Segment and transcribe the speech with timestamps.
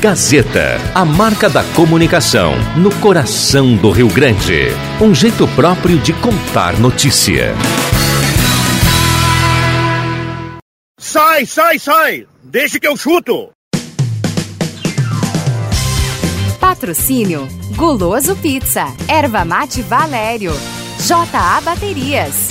[0.00, 4.68] Gazeta, a marca da comunicação no coração do Rio Grande.
[5.00, 7.54] Um jeito próprio de contar notícia.
[10.98, 12.26] Sai, sai, sai!
[12.44, 13.50] Deixa que eu chuto!
[16.60, 20.52] Patrocínio Guloso Pizza, Erva Mate Valério,
[21.06, 22.50] JA Baterias,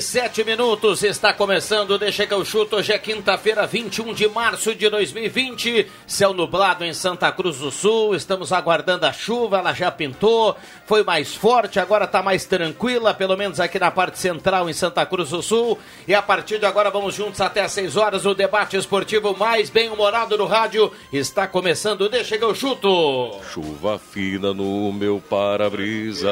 [0.00, 1.02] Horas e sete minutos.
[1.02, 2.76] Está começando, deixa que eu chuto.
[2.76, 5.86] Hoje é quinta-feira, 21 de março de 2020.
[6.06, 8.14] Céu nublado em Santa Cruz do Sul.
[8.14, 10.56] Estamos aguardando a chuva, ela já pintou.
[10.86, 15.04] Foi mais forte, agora está mais tranquila, pelo menos aqui na parte central em Santa
[15.04, 15.78] Cruz do Sul.
[16.08, 18.24] E a partir de agora vamos juntos até às 6 horas.
[18.24, 22.08] O debate esportivo mais bem-humorado do rádio está começando.
[22.08, 23.38] Deixa que eu chuto.
[23.52, 26.30] Chuva fina no meu para-brisa.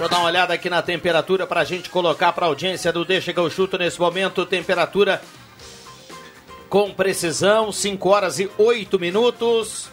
[0.00, 3.04] Eu dar uma olhada aqui na temperatura para a gente colocar para a audiência do
[3.04, 4.46] Deixa que eu chuto nesse momento.
[4.46, 5.20] Temperatura
[6.68, 9.90] com precisão, 5 horas e 8 minutos.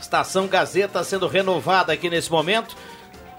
[0.00, 2.76] Estação Gazeta sendo renovada aqui nesse momento.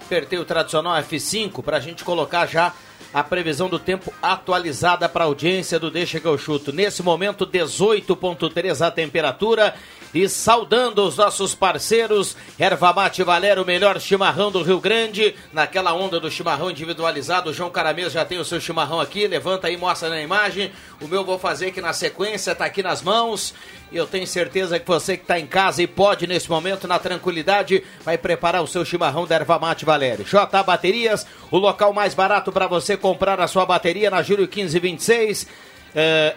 [0.00, 2.72] Apertei o tradicional F5 para a gente colocar já
[3.12, 6.72] a previsão do tempo atualizada para a audiência do Deixa que eu chuto.
[6.72, 9.74] Nesse momento, 18,3 a temperatura.
[10.14, 15.34] E saudando os nossos parceiros, Erva Mate Valério, o melhor chimarrão do Rio Grande.
[15.52, 19.26] Naquela onda do chimarrão individualizado, o João Caramês já tem o seu chimarrão aqui.
[19.26, 20.72] Levanta aí, mostra na imagem.
[21.00, 23.52] O meu vou fazer aqui na sequência, tá aqui nas mãos.
[23.92, 26.98] E eu tenho certeza que você que está em casa e pode nesse momento, na
[26.98, 30.24] tranquilidade, vai preparar o seu chimarrão da Erva Mate Valério.
[30.24, 35.46] J Baterias, o local mais barato para você comprar a sua bateria na Júlio 1526.
[35.94, 36.34] É,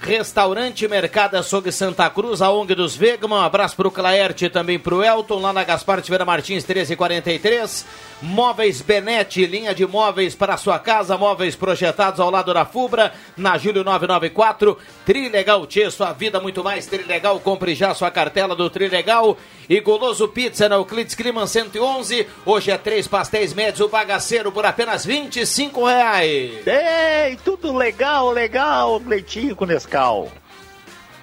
[0.00, 3.38] Restaurante Mercado Açougue Santa Cruz, a ONG dos Vegman.
[3.38, 7.86] Um abraço pro Claerte e também pro Elton, lá na Gaspar Tiveira Martins 1343.
[8.22, 13.12] Móveis Benete, linha de móveis para a sua casa, móveis projetados ao lado da Fubra,
[13.36, 14.78] na Júlio 994.
[15.04, 17.38] Trilegal Tchê, sua vida muito mais Trilegal.
[17.40, 19.36] Compre já sua cartela do Trilegal.
[19.68, 22.26] E Goloso Pizza na Euclides Climan 111.
[22.46, 26.66] Hoje é três pastéis médios, o bagaceiro por apenas 25 reais.
[26.66, 30.32] Ei, tudo legal, legal, leitinho com Nescau.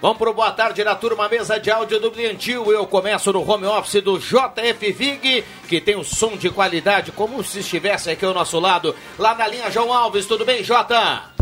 [0.03, 2.69] Vamos pro boa tarde na turma, mesa de áudio do Bliantil.
[2.69, 7.41] Eu começo no home office do JF Vig, que tem um som de qualidade, como
[7.41, 8.94] se estivesse aqui ao nosso lado.
[9.18, 11.33] Lá na linha João Alves, tudo bem, Jota?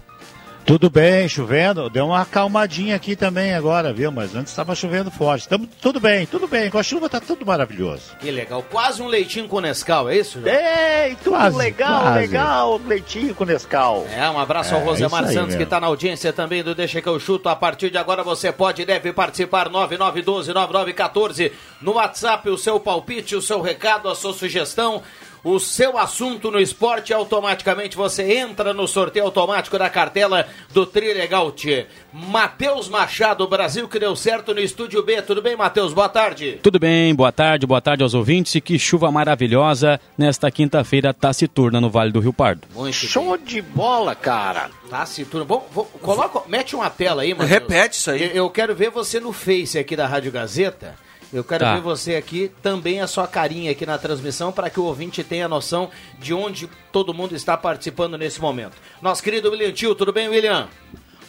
[0.65, 1.89] Tudo bem, chovendo.
[1.89, 4.11] Deu uma acalmadinha aqui também agora, viu?
[4.11, 5.47] Mas antes estava chovendo forte.
[5.47, 6.69] Tamo, tudo bem, tudo bem.
[6.69, 8.15] Com a chuva tá tudo maravilhoso.
[8.19, 8.63] Que legal.
[8.69, 10.39] Quase um leitinho com Nescau, é isso?
[10.39, 10.49] Jota?
[10.51, 12.19] Ei, tudo Quase, legal, quase.
[12.19, 14.05] legal, leitinho com Nescau.
[14.15, 16.73] É, um abraço ao É, Rosemar isso aí Santos, que está na audiência também do
[16.75, 17.49] Deixa que eu chuto.
[17.49, 21.51] A partir de agora você pode e deve participar 9912-9914
[21.81, 25.01] no WhatsApp, o seu palpite, o seu recado, a sua sugestão.
[25.43, 31.51] O seu assunto no esporte, automaticamente você entra no sorteio automático da cartela do Trilegal
[31.51, 31.87] Tchê.
[32.13, 35.19] Matheus Machado, Brasil que deu certo no Estúdio B.
[35.23, 35.93] Tudo bem, Matheus?
[35.93, 36.59] Boa tarde.
[36.61, 38.53] Tudo bem, boa tarde, boa tarde aos ouvintes.
[38.53, 42.67] E que chuva maravilhosa nesta quinta-feira taciturna no Vale do Rio Pardo.
[42.75, 44.69] Muito Show de bola, cara.
[44.91, 45.43] Taciturno.
[45.45, 47.49] Bom, vou- coloca, mete uma tela aí, Matheus.
[47.49, 48.23] Repete isso aí.
[48.23, 50.95] Eu, eu quero ver você no Face aqui da Rádio Gazeta.
[51.33, 51.75] Eu quero Tá.
[51.75, 55.47] ver você aqui, também a sua carinha aqui na transmissão, para que o ouvinte tenha
[55.47, 58.73] noção de onde todo mundo está participando nesse momento.
[59.01, 60.67] Nosso querido William Tio, tudo bem, William?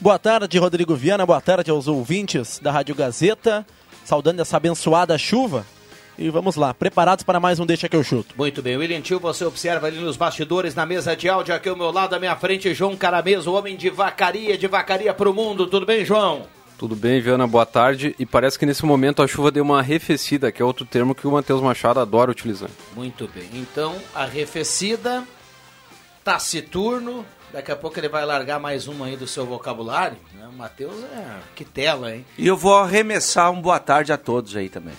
[0.00, 1.24] Boa tarde, Rodrigo Viana.
[1.24, 3.64] Boa tarde aos ouvintes da Rádio Gazeta.
[4.04, 5.64] Saudando essa abençoada chuva.
[6.18, 8.34] E vamos lá, preparados para mais um Deixa que eu chuto.
[8.36, 11.76] Muito bem, William Tio, você observa ali nos bastidores, na mesa de áudio, aqui ao
[11.76, 15.32] meu lado, à minha frente, João Caramês, o homem de vacaria, de vacaria para o
[15.32, 15.66] mundo.
[15.68, 16.42] Tudo bem, João?
[16.82, 17.46] Tudo bem, Viana?
[17.46, 18.12] Boa tarde.
[18.18, 21.28] E parece que nesse momento a chuva deu uma arrefecida, que é outro termo que
[21.28, 22.68] o Matheus Machado adora utilizar.
[22.96, 23.48] Muito bem.
[23.54, 25.22] Então, arrefecida,
[26.24, 27.24] taciturno.
[27.52, 30.16] Daqui a pouco ele vai largar mais uma aí do seu vocabulário.
[30.34, 30.44] Né?
[30.48, 31.38] O Matheus é.
[31.54, 32.26] Que tela, hein?
[32.36, 34.94] E eu vou arremessar um boa tarde a todos aí também.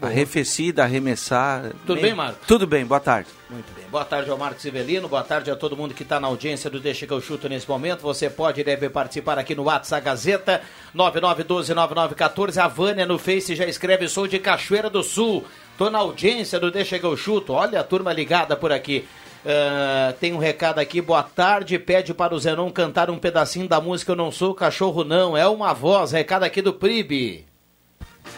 [0.00, 1.72] Arrefecida, arremessar.
[1.86, 2.46] Tudo bem, Marcos?
[2.46, 3.28] Tudo bem, boa tarde.
[3.50, 3.84] Muito bem.
[3.90, 6.78] Boa tarde ao Marcos Ivelino, boa tarde a todo mundo que está na audiência do
[6.78, 8.02] Deixa que eu chuto nesse momento.
[8.02, 10.60] Você pode e deve participar aqui no WhatsApp Gazeta
[10.94, 12.58] 99129914.
[12.58, 15.44] A Vânia no Face já escreve: sou de Cachoeira do Sul.
[15.78, 17.52] Tô na audiência do Deixa que eu chuto.
[17.52, 19.06] Olha a turma ligada por aqui.
[19.44, 21.78] Uh, tem um recado aqui, boa tarde.
[21.78, 25.36] Pede para o Zenon cantar um pedacinho da música Eu Não Sou Cachorro, não.
[25.36, 26.12] É uma voz.
[26.12, 27.47] Recado aqui do Pribe.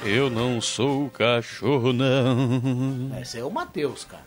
[0.04, 3.10] Eu não sou cachorro, não.
[3.20, 4.24] Esse é o Matheus, cara.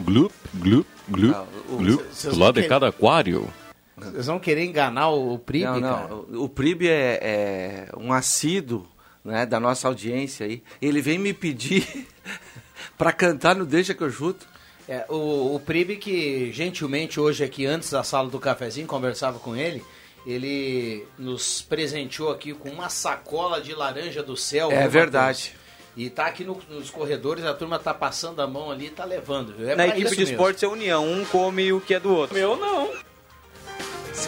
[0.00, 2.02] Glup, glup, glup, Ah, o- glup.
[2.24, 3.48] Do lado de cada aquário.
[3.96, 6.08] Vocês vão querer enganar o Pribe, Não, cara?
[6.08, 8.86] não, o Pribe é, é um assíduo
[9.24, 10.62] né, da nossa audiência aí.
[10.80, 12.06] Ele vem me pedir
[12.98, 14.46] para cantar no Deixa que eu chuto.
[14.88, 19.54] É, o, o Pribe que gentilmente hoje aqui antes da sala do cafezinho conversava com
[19.54, 19.82] ele,
[20.26, 24.70] ele nos presenteou aqui com uma sacola de laranja do céu.
[24.70, 25.50] É viu, verdade.
[25.52, 25.62] Matheus?
[25.94, 29.04] E tá aqui no- nos corredores, a turma tá passando a mão ali e tá
[29.04, 29.54] levando.
[29.54, 29.68] viu?
[29.70, 32.34] É Na equipe de esportes é união, um come o que é do outro.
[32.34, 32.88] Meu não.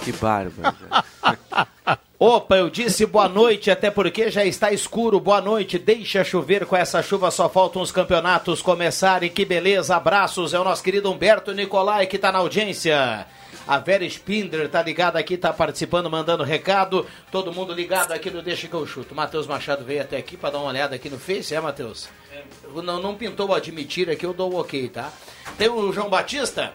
[0.02, 0.76] Que bárbaro.
[2.18, 5.18] Opa, eu disse boa noite, até porque já está escuro.
[5.20, 9.30] Boa noite, deixa chover com essa chuva, só faltam os campeonatos começarem.
[9.30, 10.54] Que beleza, abraços.
[10.54, 13.26] É o nosso querido Humberto Nicolai que está na audiência.
[13.66, 17.06] A Vera Spindler tá ligada aqui, tá participando, mandando recado.
[17.30, 19.14] Todo mundo ligado aqui no Deixa que eu chuto.
[19.14, 22.08] Matheus Machado veio até aqui para dar uma olhada aqui no Face, é, Matheus?
[22.74, 25.10] Não, não pintou admitir aqui, eu dou o ok, tá?
[25.56, 26.74] Tem o João Batista?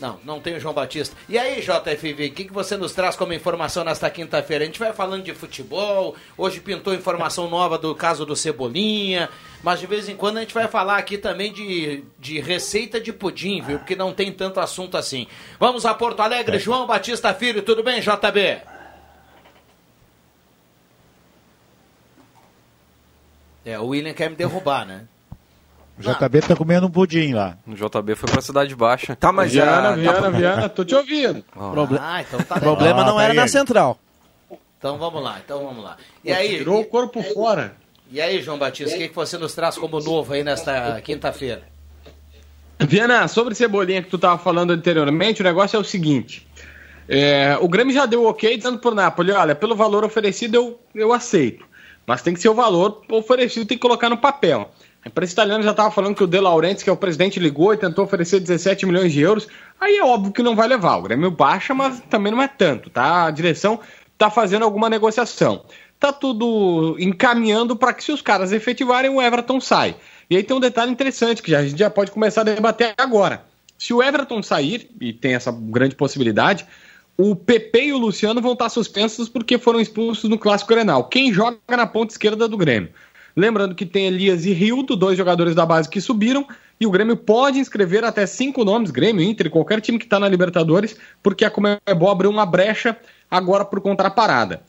[0.00, 1.16] Não, não tem o João Batista.
[1.28, 4.62] E aí, JFV, o que, que você nos traz como informação nesta quinta-feira?
[4.62, 9.28] A gente vai falando de futebol, hoje pintou informação nova do caso do Cebolinha,
[9.62, 13.12] mas de vez em quando a gente vai falar aqui também de, de receita de
[13.12, 13.78] pudim, viu?
[13.78, 15.26] Porque não tem tanto assunto assim.
[15.58, 18.62] Vamos a Porto Alegre, João Batista Filho, tudo bem, JB?
[23.64, 25.08] É, o William quer me derrubar, né?
[25.98, 27.58] O JB tá comendo um pudim lá.
[27.66, 29.16] O JB foi pra Cidade Baixa.
[29.16, 31.44] Tá, mas Viana, ah, Viana, tá- Viana, tô te ouvindo.
[31.52, 33.98] Proble- Ah, então tá O problema Ah, não tá era aí na central.
[34.78, 35.96] Então vamos lá, então vamos lá.
[36.24, 37.74] E Pô, aí, Tirou o corpo fora.
[38.10, 41.62] E aí, João Batista, o que, que você nos traz como novo aí nesta quinta-feira?
[42.78, 46.46] Viana, sobre Cebolinha que tu tava falando anteriormente, o negócio é o seguinte.
[47.08, 51.12] é, o Grêmio já deu ok dizendo pro Napoli, olha, pelo valor oferecido eu, eu
[51.12, 51.66] aceito.
[52.06, 54.70] Mas tem que ser o valor oferecido, tem que colocar no papel.
[55.08, 57.72] A imprensa italiana já estava falando que o De Laurentiis, que é o presidente, ligou
[57.72, 59.48] e tentou oferecer 17 milhões de euros.
[59.80, 60.98] Aí é óbvio que não vai levar.
[60.98, 63.24] O Grêmio baixa, mas também não é tanto, tá?
[63.24, 63.80] A direção
[64.18, 65.64] tá fazendo alguma negociação.
[65.98, 69.96] Tá tudo encaminhando para que se os caras efetivarem, o Everton sai.
[70.28, 72.92] E aí tem um detalhe interessante que já- a gente já pode começar a debater
[72.98, 73.44] agora.
[73.78, 76.66] Se o Everton sair, e tem essa grande possibilidade,
[77.16, 81.04] o PP e o Luciano vão estar suspensos porque foram expulsos no Clássico Grenal.
[81.04, 82.90] Quem joga na ponta esquerda do Grêmio?
[83.36, 86.46] Lembrando que tem Elias e Rildo, dois jogadores da base que subiram,
[86.80, 90.28] e o Grêmio pode inscrever até cinco nomes, Grêmio, Inter, qualquer time que está na
[90.28, 92.96] Libertadores, porque a Comebol abriu uma brecha
[93.30, 94.62] agora por conta da parada.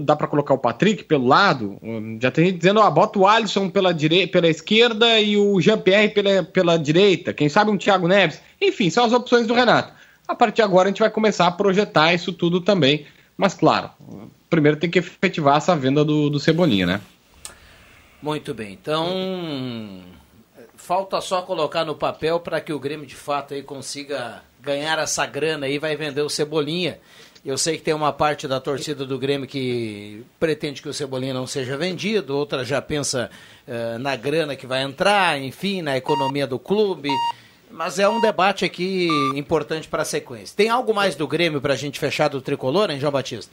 [0.00, 3.26] Dá para colocar o Patrick pelo lado, hum, já tem gente dizendo, ó, bota o
[3.26, 8.08] Alisson pela, direi- pela esquerda e o Jean-Pierre pela, pela direita, quem sabe um Thiago
[8.08, 9.92] Neves, enfim, são as opções do Renato.
[10.26, 13.06] A partir de agora a gente vai começar a projetar isso tudo também,
[13.36, 13.90] mas claro,
[14.50, 17.00] primeiro tem que efetivar essa venda do, do Cebolinha, né?
[18.24, 20.02] Muito bem, então
[20.76, 25.26] falta só colocar no papel para que o Grêmio de fato aí consiga ganhar essa
[25.26, 26.98] grana aí, vai vender o Cebolinha.
[27.44, 31.34] Eu sei que tem uma parte da torcida do Grêmio que pretende que o Cebolinha
[31.34, 33.30] não seja vendido, outra já pensa
[33.68, 37.10] eh, na grana que vai entrar, enfim, na economia do clube.
[37.70, 40.56] Mas é um debate aqui importante para a sequência.
[40.56, 43.52] Tem algo mais do Grêmio para a gente fechar do tricolor, hein, João Batista?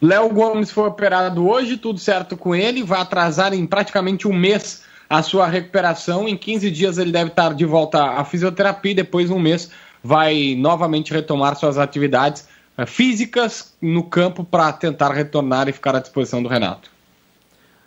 [0.00, 4.82] Léo Gomes foi operado hoje, tudo certo com ele, vai atrasar em praticamente um mês
[5.08, 6.26] a sua recuperação.
[6.26, 9.70] Em 15 dias ele deve estar de volta à fisioterapia e depois um mês
[10.02, 16.00] vai novamente retomar suas atividades eh, físicas no campo para tentar retornar e ficar à
[16.00, 16.90] disposição do Renato.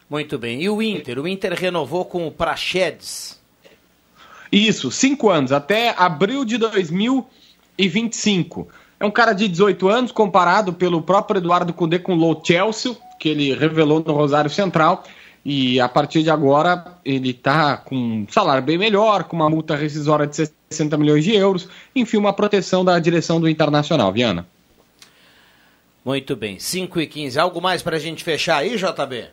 [0.08, 0.62] Muito bem.
[0.62, 1.18] E o Inter?
[1.18, 3.42] O Inter renovou com o Praxedes.
[4.52, 8.68] Isso, cinco anos, até abril de 2025.
[9.04, 12.96] É um cara de 18 anos, comparado pelo próprio Eduardo Cudê com o Low Chelsea,
[13.20, 15.04] que ele revelou no Rosário Central.
[15.44, 19.76] E a partir de agora ele está com um salário bem melhor, com uma multa
[19.76, 24.48] rescisória de 60 milhões de euros, enfim, uma proteção da direção do Internacional, Viana.
[26.06, 26.58] Muito bem.
[26.58, 27.38] 5 e 15.
[27.38, 29.26] Algo mais para a gente fechar aí, JB?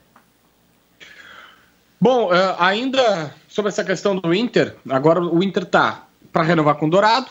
[2.01, 6.89] Bom, eh, ainda sobre essa questão do Inter, agora o Inter tá para renovar com
[6.89, 7.31] o Dourado,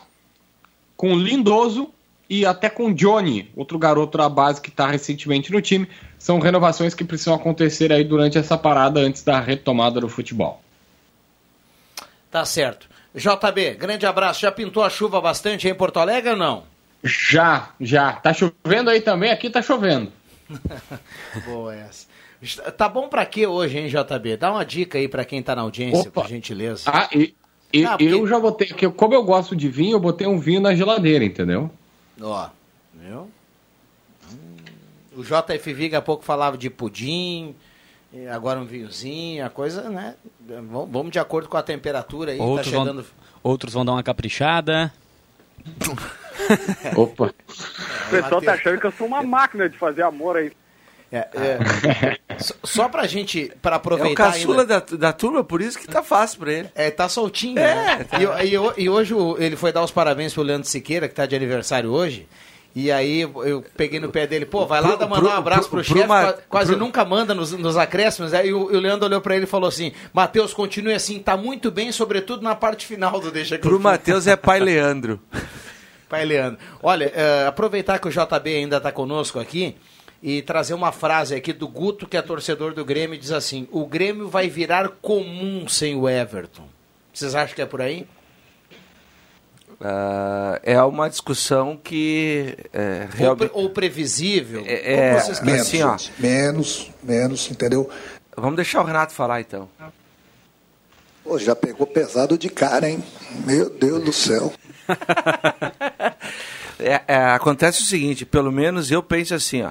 [0.95, 1.91] com o Lindoso
[2.29, 5.87] e até com o Johnny, outro garoto da base que está recentemente no time.
[6.17, 10.61] São renovações que precisam acontecer aí durante essa parada antes da retomada do futebol.
[12.29, 12.87] Tá certo.
[13.15, 14.41] JB, grande abraço.
[14.41, 16.63] Já pintou a chuva bastante aí em Porto Alegre ou não?
[17.03, 18.13] Já, já.
[18.13, 19.31] Tá chovendo aí também?
[19.31, 20.11] Aqui tá chovendo.
[21.45, 22.07] Boa essa.
[22.77, 24.37] Tá bom pra quê hoje, hein, JB?
[24.37, 26.21] Dá uma dica aí pra quem tá na audiência, Opa.
[26.21, 26.83] por gentileza.
[26.85, 27.33] Ah, e,
[27.73, 30.61] e- Ah, porque- eu já botei, como eu gosto de vinho, eu botei um vinho
[30.61, 31.69] na geladeira, entendeu?
[32.21, 32.49] Ó,
[32.93, 33.29] viu?
[34.31, 34.55] Hum,
[35.15, 37.55] O JF Viga há pouco falava de pudim,
[38.31, 40.15] agora um vinhozinho, a coisa, né?
[40.39, 43.03] Vamos vamos de acordo com a temperatura aí, Outros, tá chegando...
[43.03, 43.11] vão,
[43.43, 44.91] outros vão dar uma caprichada.
[46.95, 47.33] Opa.
[48.07, 50.51] O pessoal tá achando que eu sou uma máquina de fazer amor aí.
[51.11, 52.17] É, é.
[52.63, 54.79] Só- pra gente, pra É o aproveitar caçula ainda...
[54.81, 56.69] da, da turma, por isso que tá fácil pra ele.
[56.75, 58.05] É, tá soltinho, É, né?
[58.43, 61.35] E, e- e hoje ele foi dar os parabéns pro Leandro Siqueira, que tá de
[61.35, 62.27] aniversário hoje.
[62.75, 65.33] E aí eu peguei no pé dele, pô, vai lá Pro- dar mandar pro- um
[65.33, 68.31] abraço pro- pro, chefe, quase nunca manda nos, nos acréscimos.
[68.31, 71.71] Aí o, o Leandro olhou pra ele e falou assim: Matheus, continue assim, tá muito
[71.71, 75.19] bem, sobretudo na parte final do Deixa que Pro chuto." Matheus é pai Leandro.
[76.07, 76.57] Pai Leandro.
[76.81, 79.75] Olha, eh, aproveitar que o JB ainda está conosco aqui
[80.21, 83.67] e trazer uma frase aqui do Guto, que é torcedor do Grêmio, e diz assim:
[83.71, 86.67] o Grêmio vai virar comum sem o Everton.
[87.13, 88.05] Vocês acham que é por aí?
[89.81, 93.49] Ah, é uma discussão que é, Ou, realmente...
[93.49, 94.63] pre- ou previsível?
[94.65, 95.43] É, querem?
[95.43, 95.97] menos, assim, ó.
[96.17, 97.89] Menos, menos, entendeu?
[98.35, 99.69] Vamos deixar o Renato falar então.
[101.23, 103.03] Pô, já pegou pesado de cara, hein?
[103.45, 104.51] Meu Deus do céu.
[106.81, 109.69] É, é, acontece o seguinte, pelo menos eu penso assim, ó.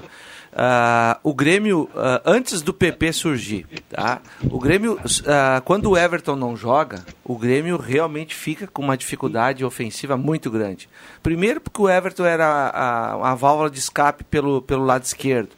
[0.60, 4.20] Ah, o Grêmio, ah, antes do PP surgir, tá?
[4.50, 9.64] O Grêmio, ah, quando o Everton não joga, o Grêmio realmente fica com uma dificuldade
[9.64, 10.88] ofensiva muito grande.
[11.22, 15.50] Primeiro porque o Everton era a, a válvula de escape pelo, pelo lado esquerdo.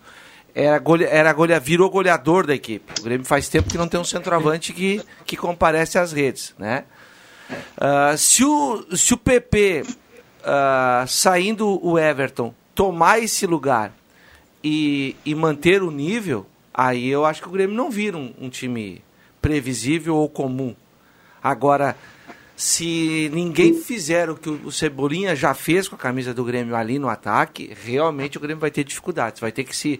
[0.54, 3.00] Era, golea, era golea, virou goleador da equipe.
[3.00, 6.84] O Grêmio faz tempo que não tem um centroavante que, que comparece às redes, né?
[8.18, 9.82] Se, o, se o PP,
[11.08, 13.92] saindo o Everton, tomar esse lugar
[14.62, 18.48] e, e manter o nível, aí eu acho que o Grêmio não vira um, um
[18.48, 19.02] time
[19.40, 20.74] previsível ou comum.
[21.42, 21.96] Agora,
[22.56, 26.98] se ninguém fizer o que o Cebolinha já fez com a camisa do Grêmio ali
[26.98, 29.40] no ataque, realmente o Grêmio vai ter dificuldades.
[29.40, 29.98] Vai ter que se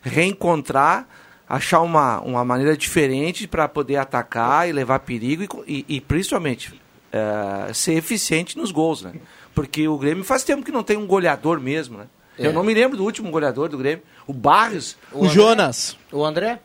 [0.00, 1.06] reencontrar,
[1.46, 6.80] achar uma, uma maneira diferente para poder atacar e levar perigo e e, e principalmente
[7.12, 9.12] eh, ser eficiente nos gols, né?
[9.54, 12.06] Porque o Grêmio faz tempo que não tem um goleador mesmo, né?
[12.38, 12.46] É.
[12.46, 14.02] Eu não me lembro do último goleador do Grêmio.
[14.26, 14.96] O Barrios.
[15.12, 15.34] O André?
[15.34, 15.96] Jonas.
[16.12, 16.58] O André?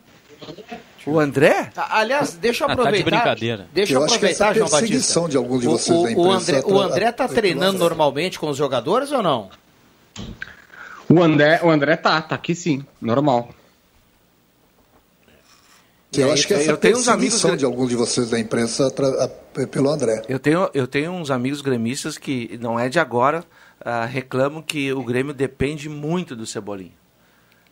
[1.05, 1.69] O André?
[1.75, 3.09] Aliás, deixa eu Ah, tá de aproveitar.
[3.09, 3.67] brincadeira.
[3.73, 4.79] Deixa eu, Eu acho que aproveitar, João Batista.
[4.87, 7.77] perseguição de alguns de O- vocês o, da o imprensa André, o André tá treinando
[7.79, 9.49] normalmente com os jogadores ou não?
[11.09, 13.49] O André, o André tá, tá aqui sim, normal.
[16.15, 18.87] Eu acho que essa eu tenho uns amigos de alguns de vocês da imprensa
[19.71, 20.21] pelo André.
[20.29, 23.43] Eu tenho, eu tenho uns amigos gremistas que não é de agora,
[23.83, 26.93] ah, reclamam que o Grêmio depende muito do Cebolinha.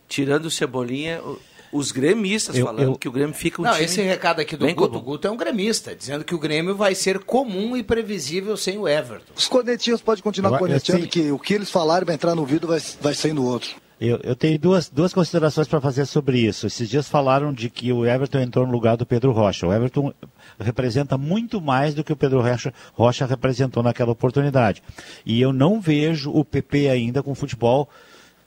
[0.08, 1.38] Tirando o Cebolinha, o-
[1.72, 4.56] os gremistas Eu- falando eu- que o Grêmio fica um Não, time esse recado aqui
[4.56, 5.04] do bem Guto, comum.
[5.04, 8.86] Guto é um gremista, dizendo que o Grêmio vai ser comum e previsível sem o
[8.86, 9.32] Everton.
[9.34, 12.66] Os cornetinhos podem continuar Eu- cornetando que o que eles falarem vai entrar no ouvido
[12.66, 13.70] vai, vai sair no outro.
[14.04, 16.66] Eu, eu tenho duas, duas considerações para fazer sobre isso.
[16.66, 19.64] Esses dias falaram de que o Everton entrou no lugar do Pedro Rocha.
[19.64, 20.12] O Everton
[20.58, 24.82] representa muito mais do que o Pedro Rocha, Rocha representou naquela oportunidade.
[25.24, 27.88] E eu não vejo o PP ainda com futebol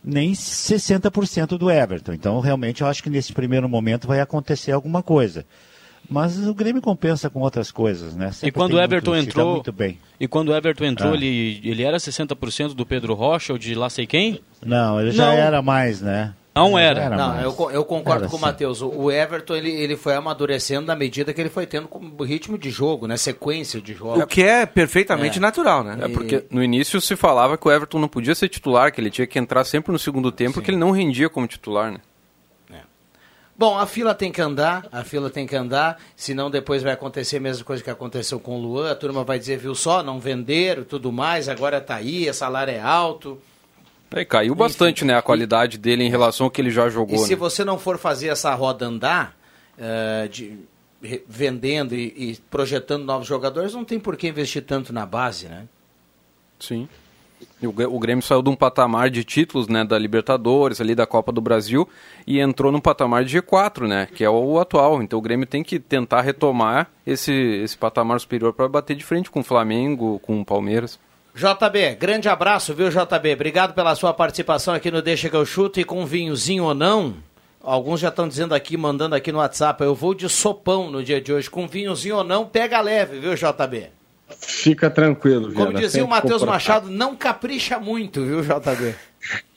[0.03, 2.11] nem 60% do Everton.
[2.11, 5.45] Então, realmente, eu acho que nesse primeiro momento vai acontecer alguma coisa.
[6.09, 8.29] Mas o Grêmio compensa com outras coisas, né?
[8.29, 9.97] E Sempre quando tem o Everton muito, entrou, muito bem.
[10.19, 11.15] e quando o Everton entrou, Ah.
[11.15, 14.39] ele, ele era 60% do Pedro Rocha ou de lá sei quem?
[14.65, 15.33] Não, ele já Não.
[15.33, 16.33] era mais, né?
[16.57, 17.01] Não Ele era.
[17.09, 18.45] já Não, eu, eu concordo Era com o assim.
[18.45, 18.81] Matheus.
[18.81, 22.57] O, o Everton ele, ele foi amadurecendo na medida que ele foi tendo como ritmo
[22.57, 23.17] de jogo, né?
[23.17, 24.21] Sequência de jogo.
[24.21, 25.41] O que é perfeitamente É.
[25.41, 25.97] natural, né?
[25.99, 29.09] É porque no início se falava que o Everton não podia ser titular, que ele
[29.09, 31.97] tinha que entrar sempre no segundo tempo, porque ele não rendia como titular, né?
[33.57, 37.37] Bom, a fila tem que andar, a fila tem que andar, senão depois vai acontecer
[37.37, 40.19] a mesma coisa que aconteceu com o Luan, a turma vai dizer, viu só, não
[40.19, 43.39] venderam, tudo mais, agora tá aí, o salário é alto.
[44.11, 47.19] Aí caiu bastante, né, a qualidade dele em relação ao que ele já jogou, E
[47.19, 47.35] se né?
[47.37, 49.37] você não for fazer essa roda andar,
[49.77, 50.59] eh, de,
[51.27, 55.67] vendendo e, e projetando novos jogadores, não tem por que investir tanto na base, né?
[56.59, 56.87] Sim.
[57.67, 61.05] O Grê- o Grêmio saiu de um patamar de títulos, né, da Libertadores, ali da
[61.05, 61.87] Copa do Brasil,
[62.25, 65.01] e entrou num patamar de G4, né, que é o atual.
[65.01, 69.29] Então o Grêmio tem que tentar retomar esse, esse patamar superior para bater de frente
[69.31, 70.99] com o Flamengo, com o Palmeiras.
[71.33, 73.33] JB, grande abraço, viu, JB?
[73.33, 77.15] Obrigado pela sua participação aqui no Deixa que eu chuto e com vinhozinho ou não.
[77.61, 81.19] Alguns já estão dizendo aqui, mandando aqui no WhatsApp, eu vou de sopão no dia
[81.19, 81.49] de hoje.
[81.49, 83.87] Com vinhozinho ou não, pega leve, viu, JB?
[84.29, 86.43] Fica tranquilo, Como Viana, dizia o Matheus.
[86.43, 88.95] Machado, não capricha muito, viu, JB?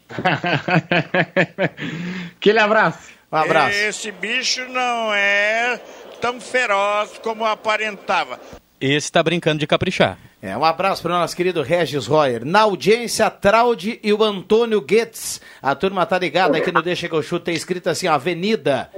[2.36, 3.10] Aquele abraço.
[3.30, 3.76] Um abraço.
[3.76, 5.80] Esse bicho não é
[6.20, 8.40] tão feroz como aparentava.
[8.80, 10.18] Esse tá brincando de caprichar.
[10.40, 12.44] É, um abraço para o nosso querido Regis Royer.
[12.44, 15.40] Na audiência, Traude e o Antônio Goetz.
[15.60, 17.46] A turma tá ligada aqui no Deixa que eu chuto.
[17.46, 18.88] Tem escrito assim, ó, Avenida.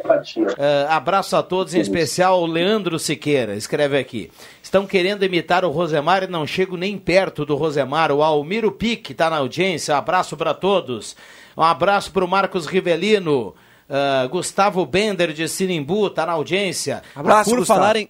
[0.58, 3.54] É, abraço a todos, em especial o Leandro Siqueira.
[3.54, 4.30] Escreve aqui.
[4.70, 8.12] Estão querendo imitar o Rosemar e não chego nem perto do Rosemar.
[8.12, 9.92] O Almiro Pique tá na audiência.
[9.92, 11.16] Um abraço para todos.
[11.56, 13.52] Um abraço para o Marcos Rivelino.
[13.88, 17.02] Ah, Gustavo Bender de Sinimbu tá na audiência.
[17.50, 18.08] por falar em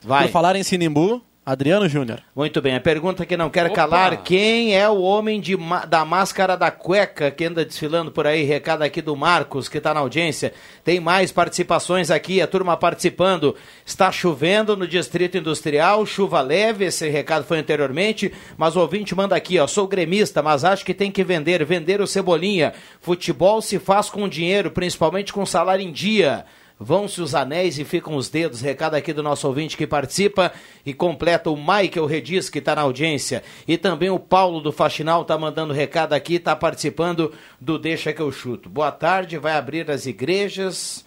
[0.00, 0.24] Vai.
[0.24, 2.20] Por falar em Sinimbu, Adriano Júnior.
[2.36, 5.56] Muito bem, a pergunta que não quer calar, quem é o homem de
[5.88, 8.42] da máscara da cueca que anda desfilando por aí?
[8.42, 10.52] Recado aqui do Marcos, que está na audiência.
[10.84, 13.56] Tem mais participações aqui, a turma participando.
[13.86, 19.34] Está chovendo no Distrito Industrial, chuva leve, esse recado foi anteriormente, mas o ouvinte manda
[19.34, 22.74] aqui, ó, sou gremista, mas acho que tem que vender, vender o Cebolinha.
[23.00, 26.44] Futebol se faz com dinheiro, principalmente com salário em dia.
[26.80, 28.60] Vão-se os anéis e ficam os dedos.
[28.60, 30.52] Recado aqui do nosso ouvinte que participa
[30.86, 33.42] e completa o Michael Redis, que está na audiência.
[33.66, 38.22] E também o Paulo do Faxinal está mandando recado aqui, está participando do Deixa que
[38.22, 38.68] eu chuto.
[38.68, 41.04] Boa tarde, vai abrir as igrejas.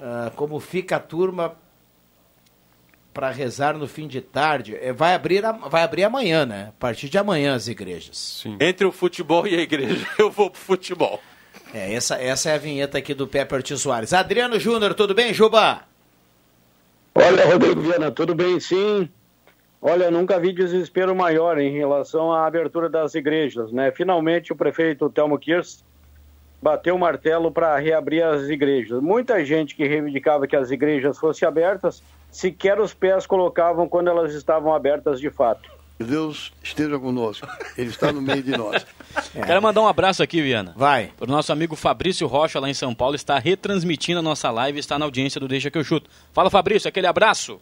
[0.00, 1.54] Ah, como fica a turma
[3.12, 4.76] para rezar no fim de tarde?
[4.76, 6.66] É, vai, abrir a- vai abrir amanhã, né?
[6.70, 8.44] A partir de amanhã as igrejas.
[8.60, 11.20] Entre o futebol e a igreja, eu vou pro futebol.
[11.74, 13.76] É, essa, essa é a vinheta aqui do Pepper T.
[13.76, 14.12] Soares.
[14.12, 15.80] Adriano Júnior, tudo bem, Juba?
[17.12, 19.08] Olha, Rodrigo Viana, tudo bem sim?
[19.82, 23.90] Olha, nunca vi desespero maior em relação à abertura das igrejas, né?
[23.90, 25.80] Finalmente o prefeito Telmo Kirst
[26.62, 29.02] bateu o martelo para reabrir as igrejas.
[29.02, 34.32] Muita gente que reivindicava que as igrejas fossem abertas, sequer os pés colocavam quando elas
[34.32, 35.73] estavam abertas de fato.
[35.98, 37.46] Deus esteja conosco.
[37.78, 38.84] Ele está no meio de nós.
[39.32, 40.72] Quero mandar um abraço aqui, Viana.
[40.76, 41.10] Vai.
[41.20, 44.98] O nosso amigo Fabrício Rocha, lá em São Paulo, está retransmitindo a nossa live está
[44.98, 46.10] na audiência do Deixa que eu chuto.
[46.32, 47.60] Fala, Fabrício, aquele abraço.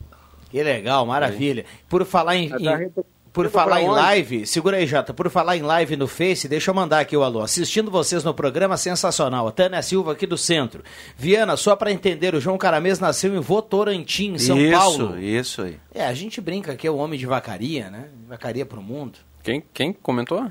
[0.51, 1.65] Que legal, maravilha.
[1.89, 5.15] Por falar em, Tá em- reto- por falar em live, segura aí, Jota.
[5.15, 7.41] Por falar em live no Face, deixa eu mandar aqui o alô.
[7.41, 9.49] Assistindo vocês no programa sensacional.
[9.49, 10.83] A Tânia Silva aqui do centro.
[11.17, 15.19] Viana, só para entender, o João Caramês nasceu em Votorantim, em São isso, Paulo.
[15.19, 15.79] Isso aí.
[15.95, 18.09] É, a gente brinca que é o homem de vacaria, né?
[18.29, 19.19] Vacaria pro mundo.
[19.43, 20.51] Quem, quem comentou?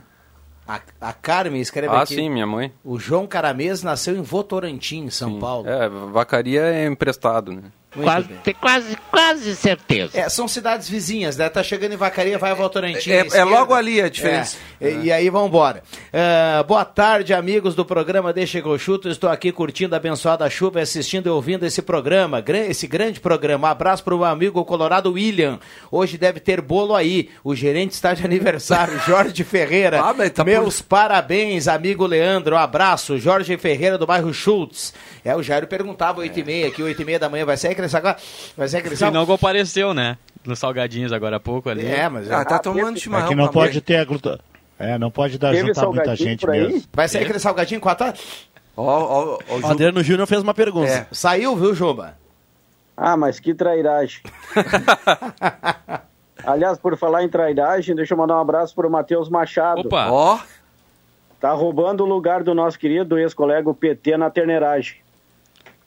[0.67, 2.15] A, a Carmen escreve Ah, aqui.
[2.15, 2.71] sim, minha mãe.
[2.83, 5.67] O João Caramês nasceu em Votorantim, em São Paulo.
[5.67, 7.63] É, vacaria é emprestado, né?
[7.95, 8.37] Muito bem.
[8.43, 10.17] Tem quase, quase certeza.
[10.17, 11.49] É, são cidades vizinhas, né?
[11.49, 13.11] Tá chegando em Vacaria, vai a Votorantim.
[13.11, 13.43] É- é esquerda.
[13.45, 14.57] logo ali a diferença.
[14.79, 15.83] É, E, e aí vamos embora.
[16.11, 19.09] É, boa tarde, amigos do programa Deixa que eu chuto.
[19.09, 23.69] Estou aqui curtindo a abençoada chuva, assistindo e ouvindo esse programa, esse grande programa.
[23.69, 25.59] Abraço para o meu amigo Colorado William.
[25.91, 27.29] Hoje deve ter bolo aí.
[27.43, 29.99] O gerente está de aniversário, Jorge Ferreira.
[30.33, 32.55] tá Meus parabéns, amigo Leandro.
[32.55, 33.17] Um abraço.
[33.19, 34.93] Jorge Ferreira do bairro Schultz.
[35.23, 37.45] É, o Jairo perguntava 8 e meia, aqui 8 e meia da manhã.
[37.45, 38.17] Vai ser aquele agora?
[38.57, 40.17] Vai ser aquele Se não compareceu, né?
[40.45, 41.85] Nos salgadinhos agora há pouco ali.
[41.85, 43.27] É, mas- Ah, tá tomando É chimarrão.
[43.29, 43.81] que não pode mãe.
[43.81, 44.39] ter a gluta...
[44.79, 46.81] É, não pode dar Teve juntar muita gente mesmo.
[46.91, 48.19] Vai sair aquele salgadinho com a tarde?
[48.75, 50.89] Ó, ó, ó, O Adriano Júnior fez uma pergunta.
[50.89, 51.05] É.
[51.11, 52.15] Saiu, viu, Juba?
[52.97, 54.21] Ah, mas que trairagem.
[56.43, 59.81] Aliás, por falar em trairagem, deixa eu mandar um abraço para o Matheus Machado.
[59.81, 60.09] Opa!
[60.11, 60.39] Ó,
[61.39, 64.97] Tá roubando o lugar do nosso querido ex-colega o PT na terneiragem.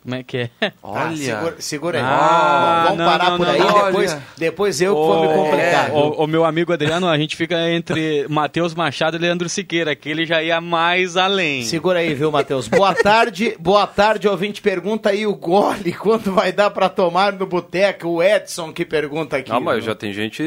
[0.04, 0.50] Como é que é?
[0.82, 2.04] Tá, segura, segura aí.
[2.06, 3.86] Ah, vamos não, parar não, por não, aí, não.
[3.86, 4.22] depois, Olha.
[4.36, 5.86] depois eu que vou me complicar.
[5.86, 5.94] viu?
[5.96, 10.10] O, o meu amigo Adriano, a gente fica entre Matheus Machado e Leandro Siqueira, que
[10.10, 11.62] ele já ia mais além.
[11.64, 12.68] Segura aí, viu, Matheus?
[12.68, 14.60] Boa tarde, boa tarde, ouvinte.
[14.60, 18.06] Pergunta aí o gole, quanto vai dar pra tomar no boteco?
[18.08, 19.50] O Edson que pergunta aqui.
[19.50, 20.42] Não, mas já tem gente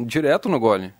[0.00, 0.92] direto no gole.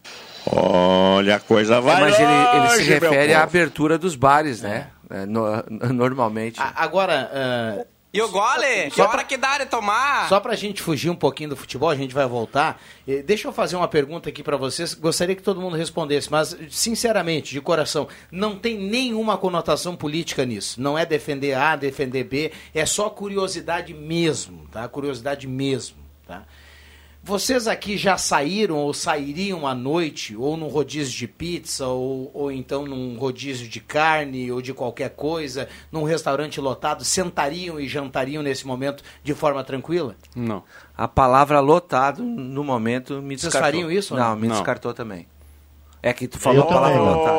[0.48, 4.86] Olha, a coisa é, vai mas ele, ele se refere à abertura dos bares, né?
[5.10, 6.60] É, no- normalmente.
[6.60, 7.84] A- Agora, ah,
[8.16, 8.90] E o gole?
[8.90, 10.28] Que hora que dá de tomar?
[10.28, 12.80] Só pra gente fugir um pouquinho do futebol, a gente vai voltar.
[13.24, 14.94] Deixa eu fazer uma pergunta aqui pra vocês.
[14.94, 20.80] Gostaria que todo mundo respondesse, mas sinceramente, de coração, não tem nenhuma conotação política nisso.
[20.80, 24.88] Não é defender A, defender B, é só curiosidade mesmo, tá?
[24.88, 26.44] Curiosidade mesmo, tá?
[27.26, 32.52] Vocês aqui já saíram ou sairiam à noite, ou num rodízio de pizza, ou, ou
[32.52, 38.44] então num rodízio de carne, ou de qualquer coisa, num restaurante lotado, sentariam e jantariam
[38.44, 40.14] nesse momento de forma tranquila?
[40.36, 40.62] Não.
[40.96, 43.60] A palavra lotado, no momento, me Vocês descartou.
[43.72, 44.36] fariam isso ou Não, não?
[44.36, 44.54] me Não.
[44.54, 45.26] descartou também.
[46.08, 47.36] É que tu falou Eu a palavra também, lotado.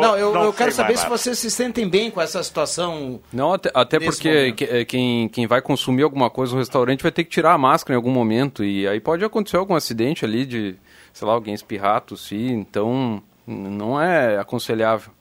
[0.00, 1.16] Não, eu, eu quero saber se nada.
[1.16, 3.20] vocês se sentem bem com essa situação.
[3.32, 7.12] Não, até, até porque que- eh, quem, quem vai consumir alguma coisa no restaurante vai
[7.12, 8.62] ter que tirar a máscara em algum momento.
[8.64, 10.76] E aí pode acontecer algum acidente ali de,
[11.12, 12.50] sei lá, alguém espirrar, tossir.
[12.50, 15.12] Então, não é aconselhável.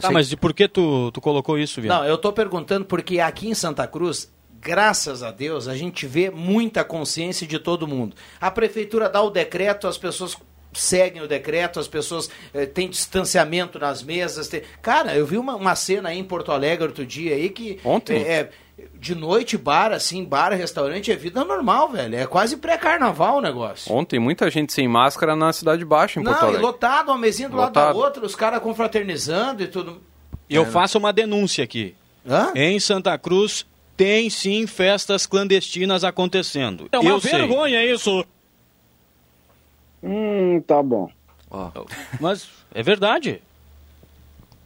[0.00, 2.00] Tá, mas e por que tu, tu colocou isso, Viana?
[2.00, 6.28] Não, eu tô perguntando porque aqui em Santa Cruz, graças a Deus, a gente vê
[6.30, 8.16] muita consciência de todo mundo.
[8.40, 10.36] A prefeitura dá o decreto, as pessoas
[10.78, 14.48] seguem o decreto, as pessoas eh, têm distanciamento nas mesas.
[14.48, 17.78] tem- Cara, eu vi uma, uma cena aí em Porto Alegre outro dia aí que...
[17.84, 18.16] Ontem?
[18.22, 18.50] É,
[18.94, 22.14] de noite, bar, assim, bar, restaurante, é vida normal, velho.
[22.14, 23.90] É quase pré-carnaval o negócio.
[23.94, 26.62] Ontem, muita gente sem máscara na Cidade Baixa, em Porto Não, e Alegre.
[26.66, 27.98] lotado, uma mesinha do lado da Lotado.
[27.98, 30.02] outra, os caras confraternizando e tudo.
[30.48, 30.66] E eu É.
[30.66, 31.94] faço uma denúncia aqui.
[32.54, 33.64] Em Santa Cruz
[33.96, 36.86] tem sim festas clandestinas acontecendo.
[36.92, 37.32] É uma eu sei.
[37.32, 38.24] vergonha isso.
[40.06, 41.10] Hum, tá bom.
[42.20, 43.42] Mas é verdade.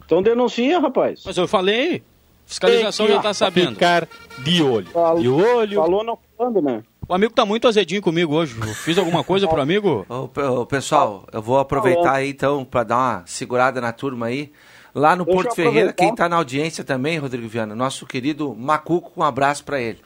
[0.05, 1.23] Então denuncia, rapaz.
[1.25, 2.03] Mas eu falei.
[2.45, 3.75] Fiscalização já tá sabendo.
[3.75, 4.87] Ficar de olho.
[4.87, 5.81] Falou, De olho.
[5.81, 6.83] Falou não falando, né?
[7.09, 8.57] O amigo tá muito azedinho comigo hoje.
[8.61, 10.05] Eu fiz alguma coisa pro amigo?
[10.09, 10.29] Ô,
[10.61, 14.53] ô, pessoal, eu vou aproveitar aí então para dar uma segurada na turma aí.
[14.95, 19.13] Lá no Deixa Porto Ferreira, quem está na audiência também, Rodrigo Viana, nosso querido Macuco,
[19.17, 20.01] um abraço para ele.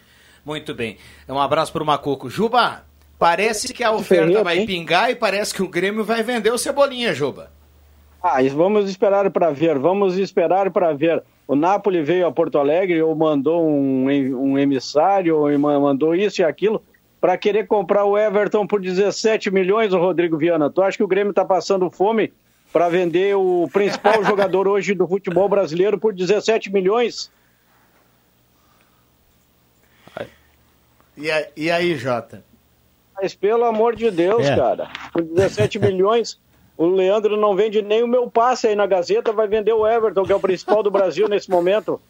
[0.44, 0.98] Muito bem.
[1.26, 2.28] Um abraço pro Macuco.
[2.28, 2.84] Juba,
[3.24, 4.66] parece que a oferta Ferreira, vai hein?
[4.66, 7.50] pingar e parece que o Grêmio vai vender o Cebolinha, Juba.
[8.22, 11.22] Ah, vamos esperar para ver, vamos esperar para ver.
[11.48, 16.42] O Napoli veio a Porto Alegre ou mandou um, um emissário ou ma- mandou isso
[16.42, 16.84] e aquilo
[17.18, 20.68] para querer comprar o Everton por 17 milhões, o Rodrigo Viana.
[20.68, 22.30] Tu acha que o Grêmio está passando fome
[22.70, 27.30] para vender o principal jogador hoje do futebol brasileiro por 17 milhões?
[31.56, 32.44] E aí, Jota?
[33.20, 34.56] Mas pelo amor de Deus, É.
[34.56, 36.38] cara, por 17 milhões,
[36.76, 40.24] o Leandro não vende nem o meu passe aí na Gazeta, vai vender o Everton,
[40.24, 42.00] que é o principal do Brasil nesse momento.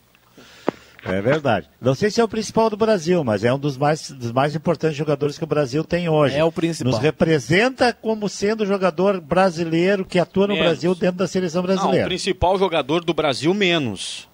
[1.07, 1.69] É verdade.
[1.79, 4.57] Não sei se é o principal do Brasil, mas é um dos mais, dos mais
[4.57, 6.35] importantes jogadores que o Brasil tem hoje.
[6.35, 6.91] É o principal.
[6.93, 10.67] Nos representa como sendo jogador brasileiro que atua no Menos.
[10.71, 12.07] Brasil dentro da seleção Não, o brasileira.
[12.07, 14.27] principal jogador do Brasil, menos.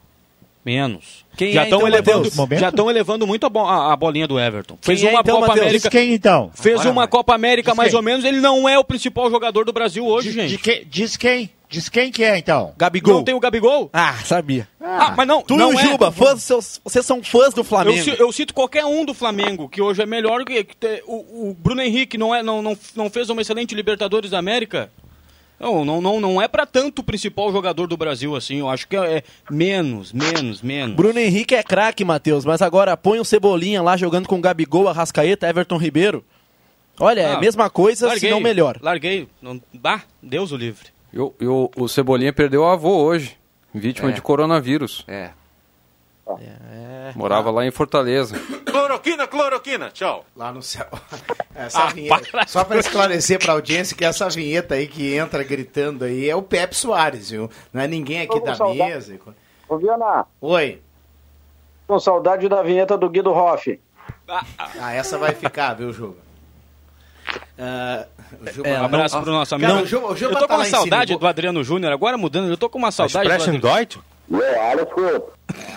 [0.64, 1.24] Menos.
[1.36, 4.28] Quem já é, estão então, elevando, já estão elevando muito a, bo- a- a bolinha
[4.28, 4.76] do Everton.
[4.80, 5.66] Quem Fez é, uma então, Copa Matheus?
[5.66, 5.88] América.
[5.88, 6.50] Diz quem, então?
[6.54, 7.08] Fez Olha, uma vai.
[7.08, 7.96] Copa América Diz mais quem?
[7.96, 8.24] ou menos.
[8.26, 10.50] Ele não é o principal jogador do Brasil hoje, Diz- gente.
[10.50, 11.48] de que- diz quem?
[11.66, 12.74] Diz quem que é, então?
[12.76, 13.14] Gabigol.
[13.14, 13.88] Não tem o Gabigol?
[13.92, 14.68] Ah, sabia.
[14.82, 15.40] Ah, mas não.
[15.40, 15.82] Tu não e o é.
[15.84, 18.10] Juba, fãs dos seus, vocês são fãs do Flamengo.
[18.10, 21.50] Eu, eu cito qualquer um do Flamengo, que hoje é melhor que, que te- o,
[21.50, 24.90] o Bruno Henrique não, é, não, não, não fez uma excelente Libertadores da América.
[25.60, 28.56] Não, não, não, não é pra tanto o principal jogador do Brasil assim.
[28.60, 30.96] Eu acho que é, é menos, menos, menos.
[30.96, 35.46] Bruno Henrique é craque, Matheus, mas agora põe o Cebolinha lá jogando com Gabigol, Arrascaeta,
[35.46, 36.24] Everton Ribeiro.
[36.98, 38.78] Olha, é a Ah, mesma coisa, larguei, se não melhor.
[38.80, 39.28] Larguei.
[39.42, 40.88] Não, bah, Deus o livre.
[41.12, 43.36] E o, e o- Cebolinha perdeu o avô hoje,
[43.74, 44.12] vítima É.
[44.12, 45.04] de coronavírus.
[45.06, 45.30] É.
[47.16, 48.38] Morava lá em Fortaleza.
[48.64, 50.24] Cloroquina, cloroquina, tchau.
[50.36, 50.86] Lá no céu.
[51.66, 52.46] Essa Ah, vinheta, para.
[52.46, 56.34] só para esclarecer para a audiência que essa vinheta aí que entra gritando aí é
[56.34, 57.50] o Pepe Soares, viu?
[57.72, 58.78] Não é ninguém aqui Tô da saudade.
[58.90, 59.18] mesa.
[59.68, 60.80] Ô, Viana, Oi.
[61.86, 63.78] com saudade da vinheta do Guido Hoff.
[64.26, 66.16] Ah, essa vai ficar, viu, Juba?
[67.58, 68.06] Ah,
[68.40, 69.70] o Juba- É, um abraço pro nosso amigo.
[69.70, 71.92] Cara, o Juba, o Juba eu tô tá com uma saudade Sinimbu- do Adriano Júnior.
[71.92, 73.68] Agora mudando, eu tô com uma saudade do
[74.30, 75.22] Expressen Adriano.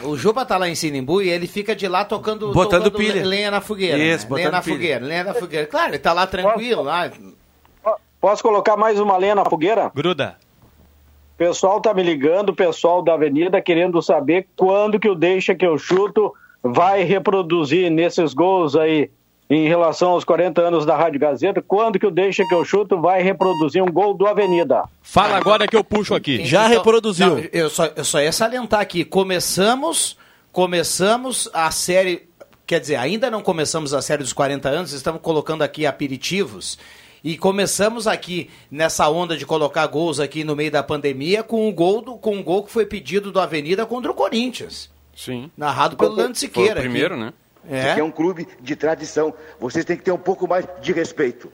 [0.03, 3.13] O Juba tá lá em Sinimbu e ele fica de lá tocando, Botando tocando pilha.
[3.15, 3.97] le- lenha na fogueira.
[3.97, 4.29] Isso, né?
[4.29, 4.75] botando lenha na pilha.
[4.75, 5.65] fogueira, lenha na fogueira.
[5.65, 7.09] Claro, ele tá lá tranquilo, lá.
[8.21, 9.91] Posso colocar mais uma lenha na fogueira?
[9.93, 10.37] Gruda.
[11.33, 15.55] O pessoal tá me ligando, o pessoal da Avenida querendo saber quando que o Deixa
[15.55, 19.09] que eu chuto vai reproduzir nesses gols aí
[19.49, 22.99] em relação aos 40 anos da Rádio Gazeta, quando que o Deixa que eu chuto
[22.99, 24.83] vai reproduzir um gol do Avenida?
[25.01, 26.41] Fala agora que eu puxo aqui.
[27.25, 29.03] Então, não, eu, só, eu só ia salientar aqui.
[29.03, 30.17] Começamos,
[30.51, 32.29] começamos a série.
[32.65, 36.79] Quer dizer, ainda não começamos a série dos 40 anos, estamos colocando aqui aperitivos.
[37.23, 41.71] E começamos aqui nessa onda de colocar gols aqui no meio da pandemia com um
[41.71, 44.89] gol, do, com um gol que foi pedido do Avenida contra o Corinthians.
[45.15, 45.49] Sim.
[45.55, 46.75] Narrado pelo Lando Siqueira.
[46.75, 47.23] Foi o primeiro, aqui.
[47.23, 47.33] né?
[47.69, 47.79] É.
[47.79, 49.33] Isso aqui é um clube de tradição.
[49.59, 51.51] Vocês têm que ter um pouco mais de respeito.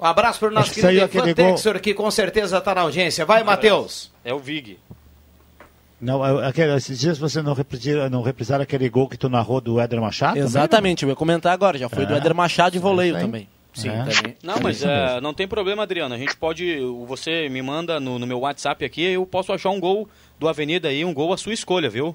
[0.00, 1.52] Um abraço para o nosso Acho que querido Ivan.
[1.52, 3.24] Texor, que com certeza está na audiência.
[3.24, 4.10] Vai, Matheus.
[4.24, 4.78] É o Vig.
[6.00, 8.22] Não, é- aquele- esses dias você não reprisaram, não
[8.64, 10.36] aquele gol que tu narrou do Éder Machado?
[10.36, 12.16] Exatamente, eu ia comentar agora, já foi do É.
[12.18, 13.22] Éder Machado de voleio aí.
[13.22, 13.48] também.
[13.72, 14.04] Sim, É.
[14.04, 14.36] também.
[14.42, 16.14] Não, mas é, não tem problema, Adriano.
[16.14, 16.78] A gente pode.
[17.06, 20.88] Você me manda no, no meu WhatsApp aqui, eu posso achar um gol do Avenida
[20.88, 22.14] aí, um gol à sua escolha, viu?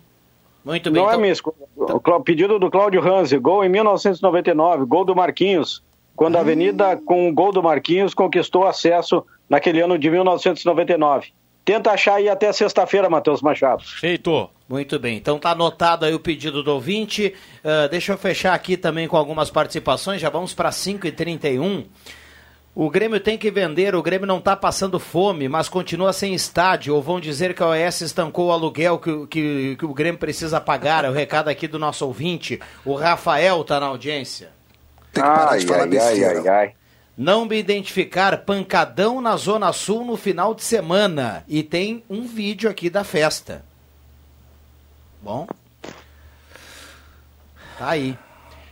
[0.63, 1.55] Muito Não é minha escolha.
[1.75, 5.81] O Clá- pedido do Cláudio Ranzi, gol em 1999, gol do Marquinhos,
[6.15, 11.27] quando a Avenida, com o gol do Marquinhos, conquistou acesso naquele ano de 1999.
[11.63, 13.83] Tenta achar aí até sexta-feira, Matheus Machado.
[13.83, 14.49] Feito.
[14.67, 17.33] Muito bem, então tá anotado aí o pedido do ouvinte.
[17.63, 21.85] Ah, deixa eu fechar aqui também com algumas participações, já vamos para 5h31.
[22.75, 26.95] O Grêmio tem que vender, o Grêmio não está passando fome, mas continua sem estádio.
[26.95, 30.61] Ou vão dizer que a OS estancou o aluguel que, que, que o Grêmio precisa
[30.61, 31.03] pagar.
[31.03, 32.59] É o recado aqui do nosso ouvinte.
[32.85, 34.51] O Rafael está na audiência.
[35.19, 36.73] Ai, ai, ai, ai, ai.
[37.17, 41.43] Não me identificar pancadão na Zona Sul no final de semana.
[41.47, 43.65] E tem um vídeo aqui da festa.
[45.21, 45.47] Bom.
[47.77, 48.17] Tá aí.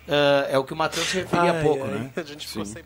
[0.08, 2.12] Ah, é o que o Matheus se referia há pouco, ai, né?
[2.16, 2.84] a gente ficou sem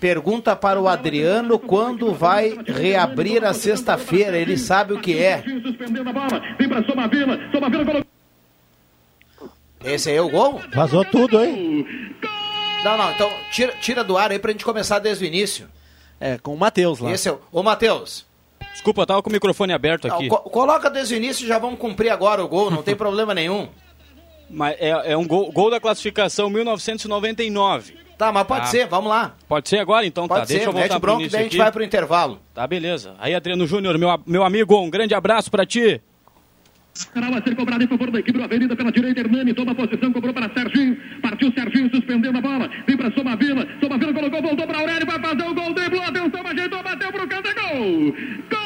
[0.00, 4.36] Pergunta para o Adriano quando vai reabrir a sexta-feira.
[4.36, 5.42] Ele sabe o que é.
[9.84, 10.60] Esse aí é o gol?
[10.74, 11.86] Vazou tudo, hein?
[12.84, 15.68] Não, não, então tira, tira do ar aí pra gente começar desde o início.
[16.20, 17.10] É, com o Matheus lá.
[17.10, 17.40] Esse é o.
[17.52, 18.26] Ô, Matheus.
[18.72, 20.28] Desculpa, eu tava com o microfone aberto não, aqui.
[20.28, 23.32] co- coloca desde o início e já vamos cumprir agora o gol, não tem problema
[23.34, 23.68] nenhum.
[24.50, 27.96] Mas é, é um gol, gol da classificação 1999.
[28.16, 28.66] Tá, mas pode Ah.
[28.66, 29.34] ser, vamos lá.
[29.48, 30.28] Pode ser agora então?
[30.28, 31.58] Pode tá, ser, deixa eu voltar mete pro e início daí a gente aqui.
[31.62, 32.40] vai pro intervalo.
[32.54, 33.14] Tá, beleza.
[33.18, 36.00] Aí, Adriano Júnior, meu, meu amigo, um grande abraço pra ti.
[37.16, 39.18] Lateral a ser cobrado em favor da equipe do Avenida pela direita.
[39.20, 40.96] Hernani toma a posição, cobrou para Serginho.
[41.20, 42.70] Partiu Serginho, suspendendo a bola.
[42.86, 43.66] Vem para Somavila.
[43.82, 45.04] Somavila colocou, voltou para Aurélio.
[45.06, 45.74] Vai fazer o gol.
[45.74, 47.48] Driblou, atenção, ajeitou, bateu pro canto.
[47.48, 48.14] É gol!
[48.48, 48.63] Gol!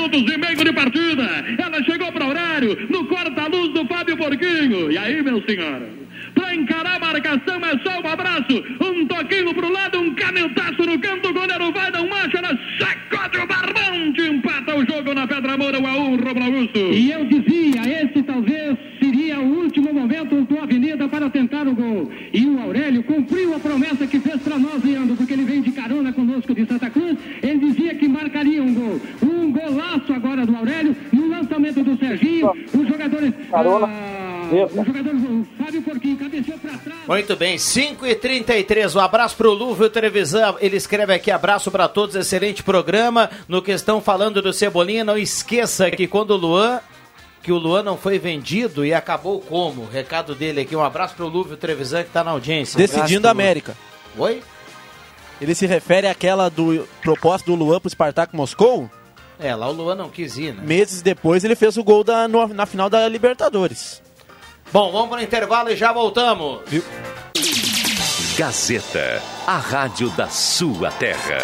[0.00, 1.44] Minutos e meio de partida.
[1.58, 4.90] Ela chegou para horário no corta-luz do Fábio Porquinho.
[4.90, 5.82] E aí, meu senhor?
[6.34, 10.98] Para encarar a marcação é só um abraço, um toquinho pro lado, um canetaço no
[11.00, 15.56] canto, o goleiro vai, não marcha, ela sacode o barbante, empata o jogo na Pedra
[15.56, 16.78] Moura, o Aú, Romulo Augusto.
[16.78, 18.22] E eu dizia, esse
[19.40, 22.10] o último momento do Avenida para tentar o gol.
[22.32, 25.72] E o Aurélio cumpriu a promessa que fez para nós, Leandro, porque ele vem de
[25.72, 27.16] carona conosco de Santa Cruz.
[27.42, 29.00] Ele dizia que marcaria um gol.
[29.22, 32.52] Um golaço agora do Aurélio, no lançamento do Serginho.
[32.72, 33.32] Os jogadores.
[33.52, 33.62] Ah,
[34.52, 36.98] o jogador o Fábio Porquinho cabeceou para trás.
[37.06, 41.86] Muito bem, 5 e 33 um abraço pro Lúvio Trevisan, ele escreve aqui, abraço para
[41.86, 46.80] todos, excelente programa, no que estão falando do Cebolinha, não esqueça que quando o Luan,
[47.42, 51.14] que o Luan não foi vendido e acabou como, o recado dele aqui, um abraço
[51.14, 52.76] pro Lúvio Trevisan que tá na audiência.
[52.76, 53.76] Decidindo a América.
[54.16, 54.42] Oi?
[55.40, 58.90] Ele se refere àquela do proposta do Luan pro Spartak Moscou.
[59.38, 60.62] É, lá o Luan não quis ir, né?
[60.62, 64.02] Meses depois ele fez o gol da, no- na final da Libertadores.
[64.70, 66.60] Bom, vamos para o intervalo e já voltamos.
[68.36, 71.38] Gazeta, a rádio da sua terra.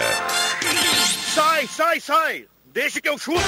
[1.35, 2.45] Sai, sai, sai!
[2.73, 3.41] Deixa que eu chuto!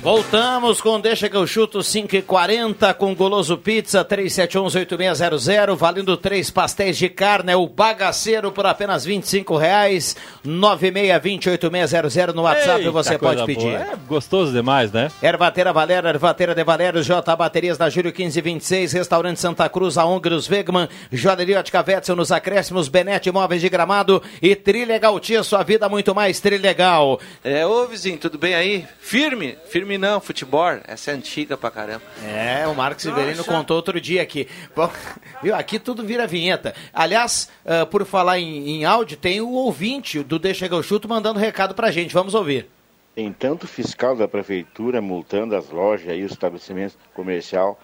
[0.00, 6.50] Voltamos com Deixa que eu chuto 5 e 40 com Goloso Pizza 3711-8600, valendo três
[6.50, 13.18] pastéis de carne, é o bagaceiro por apenas 25 reais, 9620-8600 no WhatsApp Eita, você
[13.18, 13.64] pode pedir.
[13.64, 13.78] boa.
[13.78, 15.10] É gostoso demais, né?
[15.22, 20.48] Ervateira Valera, Ervateira de Valério, J Baterias da Júlio 1526, Restaurante Santa Cruz, a Ongros
[20.48, 25.86] Wegman, Joalheria Ótica Wetzel nos acréscimos, Benete Imóveis de Gramado e Trilegal Tia, sua vida
[25.88, 27.20] muito mais Trilegal.
[27.44, 28.86] É, ô vizinho, tudo bem aí?
[29.00, 29.56] Firme?
[29.66, 30.78] Firme não, futebol.
[30.86, 32.02] Essa é antiga pra caramba.
[32.24, 34.48] É, o Marcos Severino contou outro dia aqui.
[34.74, 34.90] Bom,
[35.42, 36.74] viu, aqui tudo vira vinheta.
[36.92, 41.08] Aliás, ah, por falar em, em áudio, tem o ouvinte do Deixa que eu chuto
[41.08, 42.14] mandando recado pra gente.
[42.14, 42.68] Vamos ouvir.
[43.14, 47.80] Tem tanto fiscal da prefeitura multando as lojas e os estabelecimentos comercial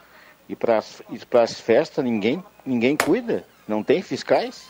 [0.48, 3.44] e para as festas ninguém, ninguém cuida?
[3.66, 4.66] Não tem fiscais?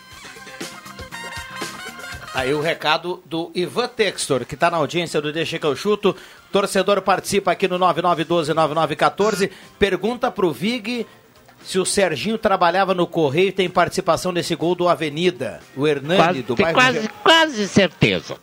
[2.35, 6.17] Aí o recado do Ivan Textor, que está na audiência do Deixa que eu chuto.
[6.53, 9.51] Torcedor participa aqui no 9912-9914.
[9.79, 11.07] Pergunta pro Vig
[11.65, 15.61] se o Serginho trabalhava no Correio e tem participação nesse gol do Avenida.
[15.77, 18.37] O Hernani Quase, do bairro quase, quase certeza.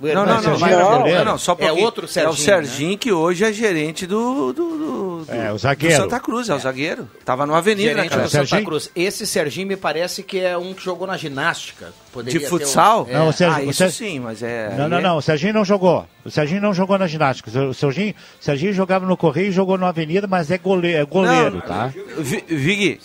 [0.00, 2.30] O Não, não, Hernani não, não, não, não, só É outro Serginho.
[2.30, 5.94] É o Serginho que hoje é gerente do, do, do, do- É, o zagueiro.
[5.96, 7.08] do Santa Cruz, é o zagueiro.
[7.24, 8.22] Tava no Avenida, Gerente cara.
[8.22, 8.90] do Santa Cruz.
[8.96, 11.92] Esse Serginho me parece que é um que jogou na ginástica.
[12.10, 13.04] Poderia De ter futsal?
[13.04, 13.12] um- é.
[13.18, 14.74] Não, o Serginho- ah, o isso sim, mas é...
[14.76, 15.16] Não, não, é- não.
[15.18, 16.04] O Serginho não jogou.
[16.24, 17.50] O Serginho não jogou na ginástica.
[17.64, 21.04] O Serginho, o Serginho jogava no Correio e jogou na Avenida, mas é goleiro, é
[21.04, 21.92] goleiro Não, tá?
[22.18, 23.00] Vi- Vig,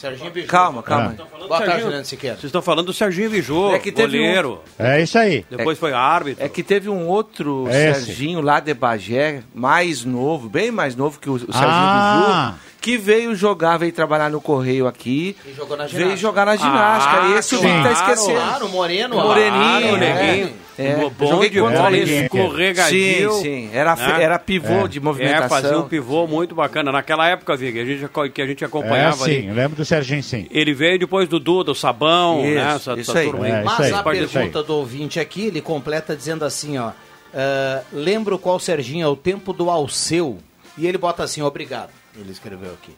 [0.47, 1.15] calma, calma.
[1.47, 2.35] Boa tarde, Juliano Siqueira.
[2.35, 4.61] Vocês estão falando do Serginho Bijô, É que teve goleiro.
[4.77, 5.45] É isso aí.
[5.49, 6.43] Depois foi árbitro.
[6.43, 8.05] É que teve um outro Esse.
[8.05, 12.53] Serginho lá de Bagé, mais novo, bem mais novo que o, o Serginho Ah.
[12.53, 16.55] Biju, que veio jogar, veio trabalhar no Correio aqui, E jogou na veio jogar na
[16.55, 17.21] ginástica.
[17.23, 18.39] Ah, Esse o Vini tá esquecendo.
[18.39, 20.23] claro, o Moreno, Moreninho, claro, né?
[20.37, 20.53] Neguinho.
[20.79, 20.95] É.
[21.09, 22.25] Bom Joguei de contra bola, ele.
[22.25, 23.31] escorregadio.
[23.33, 23.69] Sim, sim.
[23.73, 24.23] Era, né?
[24.23, 25.45] era pivô de movimentação.
[25.45, 26.91] É, fazia um pivô muito bacana.
[26.91, 29.47] Naquela época, Vig, a gente, que a gente É, acompanhava sim, ali.
[29.47, 30.45] eu lembro do Serginho, sim.
[30.51, 32.73] Ele veio depois do Duda, o Sabão, Isso, né?
[32.75, 33.27] Essa, isso essa aí.
[33.27, 36.91] É, Mas aí, a pergunta do ouvinte aqui, ele completa dizendo assim, ó.
[37.33, 40.37] ah, lembro qual Serginho é o tempo do Alceu.
[40.77, 41.89] E ele bota assim, obrigado.
[42.17, 42.95] Ele escreveu aqui.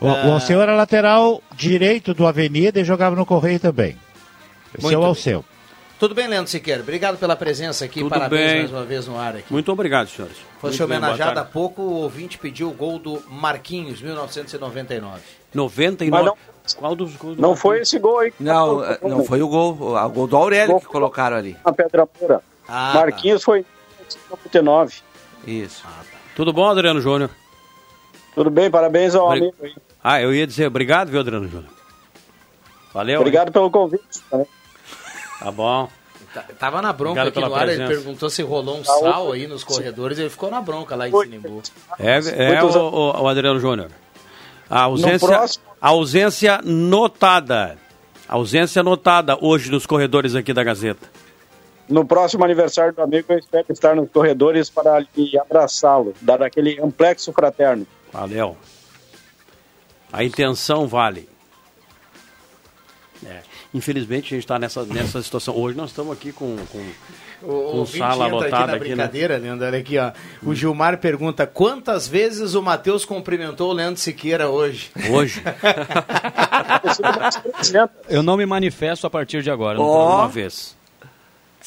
[0.00, 3.96] O, Ah, o Alceu era lateral direito do Avenida e jogava no Correio também.
[4.74, 5.08] Esse Muito é o bem.
[5.08, 5.44] Alceu.
[5.98, 6.80] Tudo bem, Leandro Siqueira?
[6.80, 8.00] Obrigado pela presença aqui.
[8.00, 8.58] Tudo Parabéns bem.
[8.60, 9.52] mais uma vez no ar aqui.
[9.52, 10.36] Muito obrigado, senhores.
[10.60, 15.22] Fosse bem, homenageado há pouco, o ouvinte pediu o gol do Marquinhos, 1999.
[15.52, 16.10] 99.
[16.10, 16.36] Mas não-
[16.76, 17.34] Qual dos gols?
[17.36, 17.60] do Não Marquinhos?
[17.60, 18.32] foi esse gol aí.
[18.38, 19.72] Não, eh, não foi o gol.
[19.96, 21.56] O gol do Aurélio que colocaram ali.
[21.64, 22.42] Na Pedra Pura.
[22.68, 23.64] Ah, Marquinhos foi em
[23.96, 24.96] 1999.
[25.46, 25.84] Isso.
[26.36, 27.30] Tudo bom, Adriano Júnior?
[28.34, 29.74] Tudo bem, parabéns ao Obri- amigo aí.
[30.02, 31.70] Ah, eu ia dizer obrigado, viu, Adriano Júnior?
[32.92, 33.20] Valeu.
[33.20, 34.02] Obrigado pelo convite.
[34.32, 34.46] né?
[35.40, 35.88] Tá bom.
[36.32, 39.32] Tá- Tava na bronca Obrigado aqui no ar, ele perguntou se rolou um Tá, sal
[39.32, 41.62] aí nos corredores, ele ficou na bronca lá em Sinimbu.
[41.98, 42.18] É,
[42.56, 43.88] é o, o- o Adriano Júnior.
[44.70, 47.78] A ausência, próximo- a ausência notada.
[48.28, 51.06] Ausência notada hoje nos corredores aqui da Gazeta.
[51.88, 56.78] No próximo aniversário do amigo, eu espero estar nos corredores para lhe abraçá-lo, dar aquele
[56.82, 57.86] amplexo fraterno.
[58.12, 58.56] Valeu.
[60.12, 61.28] A intenção vale.
[63.26, 63.40] É.
[63.74, 65.54] Infelizmente a gente está nessa, nessa situação.
[65.56, 66.78] Hoje nós estamos aqui com, com,
[67.42, 68.78] O com ouvinte sala lotada aqui na aqui, né?
[68.94, 70.12] brincadeira, Leandro, olha aqui, ó.
[70.42, 74.90] O Gilmar pergunta, quantas vezes o Matheus cumprimentou o Leandro Siqueira hoje?
[75.10, 75.42] Hoje?
[78.08, 79.76] Eu não me manifesto a partir de agora.
[79.76, 80.76] Tô- Uma vez.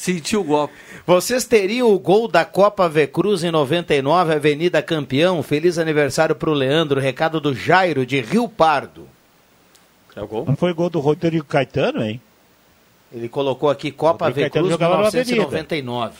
[0.02, 0.74] Sentiu o golpe.
[1.06, 5.44] Vocês teriam o gol da Copa V Cruz em 99, Avenida Campeão.
[5.44, 6.98] Feliz aniversário pro Leandro.
[6.98, 9.06] Recado do Jairo, de Rio Pardo.
[10.16, 10.44] É o gol?
[10.44, 12.20] Não foi gol do Rodrigo Caetano, hein?
[13.12, 15.30] Ele colocou aqui Copa V Cruz jogava na Avenida.
[15.30, 16.16] 1999.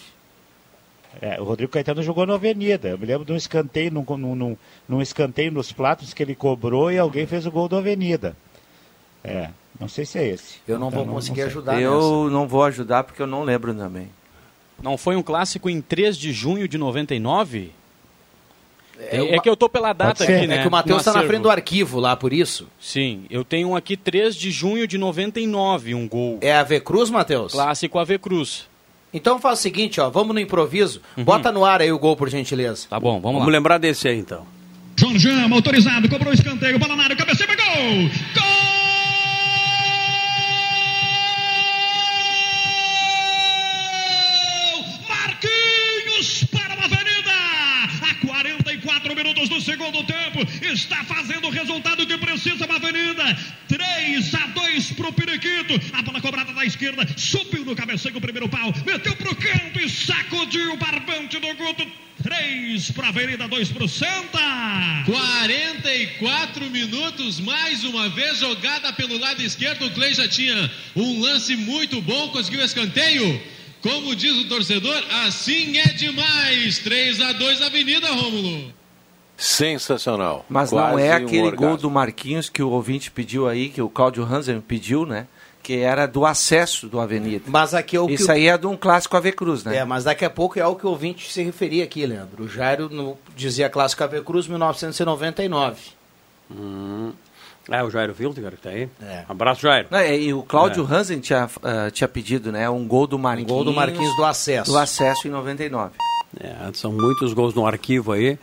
[1.21, 2.91] É, o Rodrigo Caetano jogou na Avenida.
[2.91, 4.57] Eu me lembro de um escanteio, num, num, num,
[4.89, 8.37] num escanteio nos platos que ele cobrou e alguém fez o gol da Avenida.
[9.25, 10.57] É, não sei se é esse.
[10.67, 11.45] Eu não Então, vou conseguir sei.
[11.47, 14.09] ajudar Eu não vou ajudar porque eu não lembro também.
[14.83, 17.71] Não foi um clássico em 3 de junho de 99?
[18.99, 20.59] É, É, é que eu tô pela data aqui, né?
[20.59, 22.69] É que o Matheus está na frente do arquivo lá, por isso.
[22.81, 26.39] Sim, eu tenho um aqui 3 de junho de 99, um gol.
[26.41, 27.53] É a V Cruz, Matheus?
[27.53, 28.67] Clássico AV Cruz.
[29.15, 31.03] Então faz o seguinte, ó, vamos no improviso.
[31.19, 32.87] Bota no ar aí o gol, por gentileza.
[32.89, 34.47] Tá bom, vamos, Vamos lembrar desse aí então.
[34.97, 38.11] Jorjão, autorizado, cobrou o escanteio, bola na área, cabeceio, gol!
[38.35, 38.52] Gol!
[49.23, 53.39] Minutos do segundo tempo, está fazendo o resultado que precisa uma avenida.
[53.69, 55.81] 3 a 2 pro Periquito.
[55.93, 59.89] A bola cobrada da esquerda, subiu no cabeceio o primeiro pau, meteu pro canto e
[59.89, 61.87] sacudiu o barbante do Guto.
[62.23, 64.39] 3 para a Avenida, 2 para o Santa.
[65.07, 69.87] 44 minutos, mais uma vez jogada pelo lado esquerdo.
[69.87, 73.41] O Clay já tinha um lance muito bom, conseguiu o escanteio.
[73.81, 76.79] Como diz o torcedor, assim é demais.
[76.79, 78.82] 3 a 2 Avenida, Rômulo.
[79.37, 80.45] Sensacional.
[80.49, 81.77] Mas não Quase é um aquele gol orgasmo.
[81.79, 85.27] do Marquinhos que o ouvinte pediu aí, que o Cláudio Hansen pediu, né?
[85.63, 87.45] Que era do acesso do Avenida.
[87.47, 89.77] Mas aqui é o que Isso o- aí é de um clássico AV Cruz, né?
[89.77, 92.45] É, mas daqui a pouco é ao que o ouvinte se referia aqui, Leandro.
[92.45, 95.77] O Jairo no- dizia Clássico AV Cruz 1999.
[96.51, 97.13] Hum.
[97.71, 98.89] É o Jairo Wilder que tá aí.
[99.01, 99.25] É.
[99.29, 99.87] Abraço, Jairo.
[99.89, 100.95] Não, é, e o Cláudio É.
[100.95, 102.69] Hansen tinha, ah, tinha pedido, né?
[102.69, 103.51] Um gol do Marquinhos.
[103.53, 104.69] gol do Marquinhos do acesso.
[104.73, 105.93] Do acesso em 99.
[106.41, 108.37] É, são muitos gols no arquivo aí.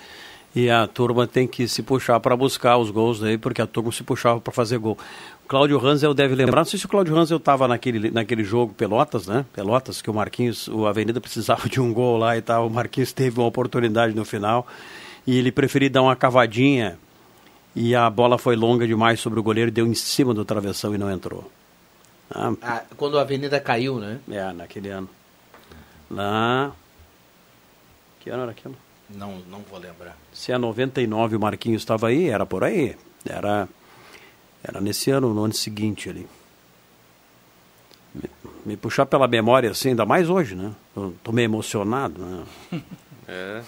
[0.55, 3.91] E a turma tem que se puxar para buscar os gols aí, porque a turma
[3.91, 4.97] se puxava para fazer gol.
[5.45, 8.73] O Cláudio Hansel deve lembrar, não sei se o Cláudio Hansel estava naquele, naquele jogo
[8.73, 9.45] Pelotas, né?
[9.53, 12.65] Pelotas, que o Marquinhos, o Avenida precisava de um gol lá e tal.
[12.67, 14.65] O Marquinhos teve uma oportunidade no final
[15.25, 16.97] e ele preferiu dar uma cavadinha
[17.75, 20.97] e a bola foi longa demais sobre o goleiro, deu em cima do travessão e
[20.97, 21.49] não entrou.
[22.31, 24.19] Ah, Ah, quando a Avenida caiu, né?
[24.29, 25.09] é, naquele ano.
[26.09, 26.71] Lá.
[28.19, 28.75] Que ano era aquilo?
[29.09, 30.17] Não, não vou lembrar.
[30.31, 32.95] Se é 99 o Marquinhos estava aí, era por aí.
[33.25, 33.67] Era,
[34.63, 36.27] era nesse ano, no ano seguinte ali.
[38.13, 38.29] Me,
[38.65, 40.71] me puxar pela memória assim, ainda mais hoje, né?
[40.95, 42.43] Eu tô meio emocionado, né?
[43.31, 43.61] É.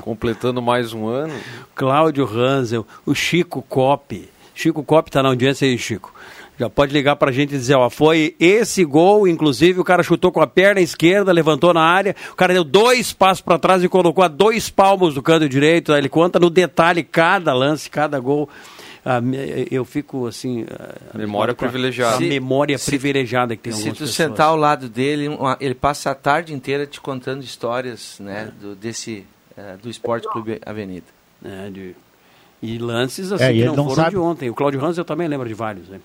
[0.00, 1.34] Completando mais um ano.
[1.74, 4.26] Cláudio Hansel, o Chico Cop.
[4.54, 6.14] Chico Cop tá na audiência aí, Chico.
[6.60, 10.30] Já pode ligar pra gente e dizer, ó, foi esse gol, inclusive o cara chutou
[10.30, 13.88] com a perna esquerda, levantou na área, o cara deu dois passos para trás e
[13.88, 18.20] colocou a dois palmos do canto direito, aí ele conta no detalhe cada lance, cada
[18.20, 18.46] gol.
[19.02, 19.22] Ah,
[19.70, 20.66] eu fico assim.
[20.70, 22.16] ah, Memória a- privilegiada.
[22.16, 24.10] A memória se- privilegiada que tem Se tu pessoas.
[24.10, 28.74] sentar ao lado dele, uma- ele passa a tarde inteira te contando histórias né, do,
[28.74, 29.24] desse,
[29.56, 31.06] eh, do Esporte Clube Avenida.
[31.42, 31.96] É, de-
[32.62, 34.50] E lances assim É, que não, não foram sabe- de ontem.
[34.50, 35.88] O Cláudio Hans eu também lembro de vários.
[35.88, 35.98] Né?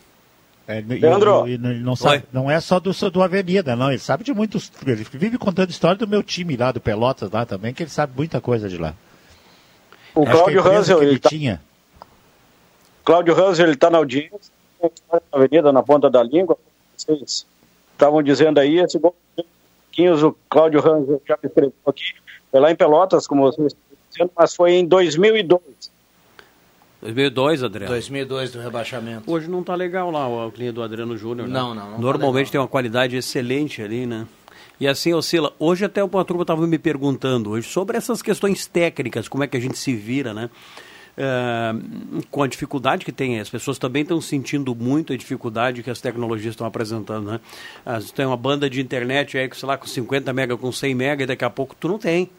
[0.68, 1.48] É, e- Leandro.
[1.48, 3.90] e- e não, não sabe- não é só do, do Avenida, não.
[3.90, 4.72] Ele sabe de muitos.
[4.86, 8.14] Ele vive contando história do meu time lá, do Pelotas lá também, que ele sabe
[8.16, 8.94] muita coisa de lá.
[10.16, 11.62] O Acho Cláudio Hansel, que ele ele tá- tinha.
[13.04, 14.40] Cláudio Hansel, ele está na audiência,
[15.12, 16.58] na avenida, na ponta da língua.
[16.98, 17.46] Vocês
[17.92, 19.16] estavam dizendo aí, esse gol
[19.98, 22.04] o Cláudio Hansel já me escreveu aqui.
[22.52, 25.62] Foi lá em Pelotas, como vocês estão dizendo, mas foi em 2002.
[27.06, 27.92] 2002, Adriano.
[27.92, 29.32] 2002 do rebaixamento.
[29.32, 31.48] Hoje não tá legal lá o clima do Adriano Júnior.
[31.48, 31.54] né?
[31.54, 34.26] Não, não, não tá Normalmente tem uma qualidade excelente ali, né?
[34.80, 35.54] E assim oscila.
[35.60, 39.56] Hoje até uma turma estava me perguntando hoje sobre essas questões técnicas, como é que
[39.56, 40.50] a gente se vira, né?
[41.18, 41.74] É,
[42.30, 46.02] com a dificuldade que tem, as pessoas também estão sentindo muito a dificuldade que as
[46.02, 47.40] tecnologias estão apresentando, né?
[47.86, 51.24] As, tem uma banda de internet aí, sei lá, com 50 mega, com 100 mega,
[51.24, 52.30] e daqui a pouco tu não tem.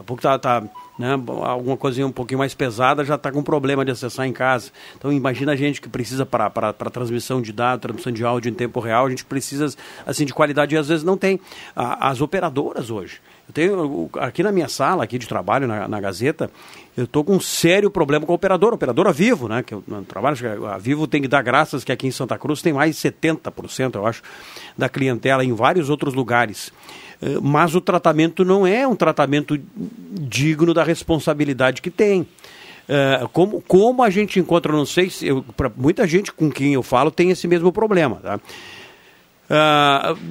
[0.00, 0.62] Daqui a pouco tá, tá
[0.98, 4.70] né, alguma coisinha um pouquinho mais pesada já está com problema de acessar em casa.
[4.96, 8.80] Então imagina a gente que precisa para transmissão de dados, transmissão de áudio em tempo
[8.80, 9.74] real, a gente precisa
[10.06, 11.38] assim de qualidade e às vezes não tem.
[11.76, 13.20] A- As operadoras hoje.
[13.48, 16.50] Eu tenho aqui na minha sala aqui de trabalho na, na Gazeta,
[16.96, 19.62] eu estou com um sério problema com a operadora, operadora Vivo, né?
[19.62, 22.72] Que eu trabalho, a Vivo tem que dar graças que aqui em Santa Cruz tem
[22.72, 24.22] mais de 70%, eu acho,
[24.78, 26.72] da clientela em vários outros lugares.
[27.22, 29.58] Eh, Mas o tratamento não é um tratamento
[30.12, 32.26] digno da responsabilidade que tem.
[32.88, 35.44] Eh, como, como a gente encontra, não sei se eu,
[35.76, 38.16] muita gente com quem eu falo tem esse mesmo problema.
[38.16, 38.40] Tá?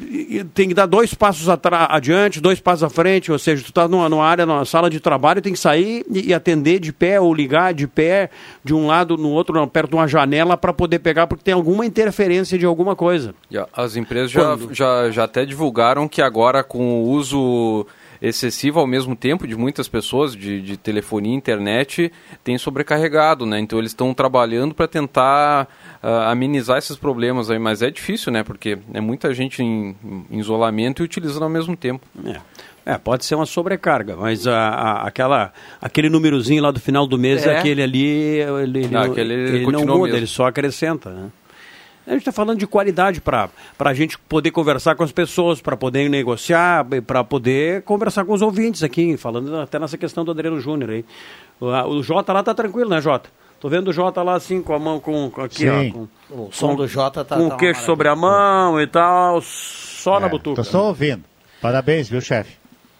[0.09, 3.87] E tem que dar dois passos adiante, dois passos à frente, ou seja, tu está
[3.87, 7.19] numa, numa área, numa sala de trabalho, tem que sair e, e atender de pé
[7.19, 8.29] ou ligar de pé
[8.63, 11.53] de um lado no outro, não, perto de uma janela para poder pegar, porque tem
[11.53, 13.35] alguma interferência de alguma coisa.
[13.73, 17.85] As empresas já, já, já até divulgaram que agora com o uso
[18.21, 22.11] excessivo ao mesmo tempo de muitas pessoas de, de telefonia e internet
[22.43, 23.59] tem sobrecarregado, né?
[23.59, 25.67] Então eles estão trabalhando para tentar
[26.03, 28.43] ah, amenizar esses problemas aí, mas é difícil, né?
[28.43, 29.95] Porque é muita gente em,
[30.29, 32.05] em isolamento e utilizando ao mesmo tempo.
[32.85, 37.17] É, pode ser uma sobrecarga, mas a, a- aquela, aquele númerozinho lá do final do
[37.19, 37.57] mês, É.
[37.57, 40.17] aquele ali, ele, ele Ah, não, aquele ele não continua muda, mesmo.
[40.17, 41.09] ele só acrescenta.
[41.11, 41.29] Né?
[42.09, 45.77] A gente está falando de qualidade para a gente poder conversar com as pessoas, para
[45.77, 50.59] poder negociar, para poder conversar com os ouvintes aqui, falando até nessa questão do Adriano
[50.59, 51.05] Júnior aí.
[51.61, 53.29] O, o Jota lá tá tranquilo, né, Jota?
[53.59, 55.93] Tô vendo o Jota lá assim, com a mão, com, com aqui, Sim.
[56.31, 56.33] ó.
[56.35, 59.39] Com, O som do Jota tá- Com tá o queixo sobre a mão e tal,
[59.41, 60.55] só na É, butuca.
[60.55, 61.23] Tô só ouvindo.
[61.61, 62.58] Parabéns, viu, chefe?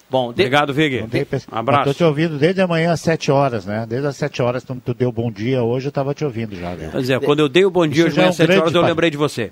[0.10, 1.06] Bom, Obrigado, Vig.
[1.52, 1.90] Abraço.
[1.90, 3.86] Estou te ouvindo desde amanhã às 7 horas, né?
[3.88, 6.74] Desde as 7 horas tu, tu deu bom dia hoje, eu estava te ouvindo já.
[6.74, 6.90] Né?
[6.92, 8.48] Quer dizer, quando eu dei o bom dia Isso hoje já é um às 7
[8.48, 9.52] grande horas, eu lembrei de você.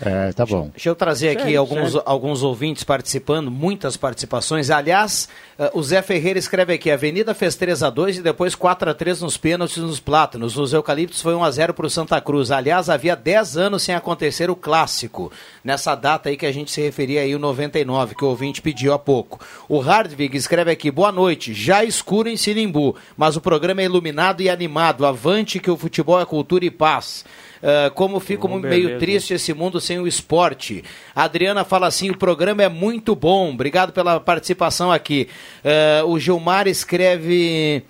[0.00, 0.70] É, tá bom.
[0.70, 2.02] Deixa eu trazer aqui Sério, alguns, sério.
[2.04, 4.68] alguns ouvintes participando, muitas participações.
[4.68, 8.56] Aliás, eh, o Zé Ferreira escreve aqui: a Avenida fez 3 a 2 e depois
[8.56, 10.56] 4 a 3 nos pênaltis e nos plátanos.
[10.56, 12.50] Nos eucaliptos foi 1 a 0 para o Santa Cruz.
[12.50, 15.30] Aliás, havia 10 anos sem acontecer o clássico.
[15.64, 18.92] Nessa data aí que a gente se referia aí, o 99, que o ouvinte pediu
[18.92, 19.40] há pouco.
[19.66, 24.42] O Hardwig escreve aqui: boa noite, já escuro em Sinimbu, mas o programa é iluminado
[24.42, 25.06] e animado.
[25.06, 27.24] Avante que o futebol é cultura e paz.
[27.62, 28.98] Ah, como fico Oh, meio beleza.
[28.98, 30.84] triste esse mundo sem o esporte.
[31.16, 33.50] A Adriana fala assim: o programa é muito bom.
[33.50, 35.28] Obrigado pela participação aqui.
[35.64, 37.82] Ah, o Gilmar escreve.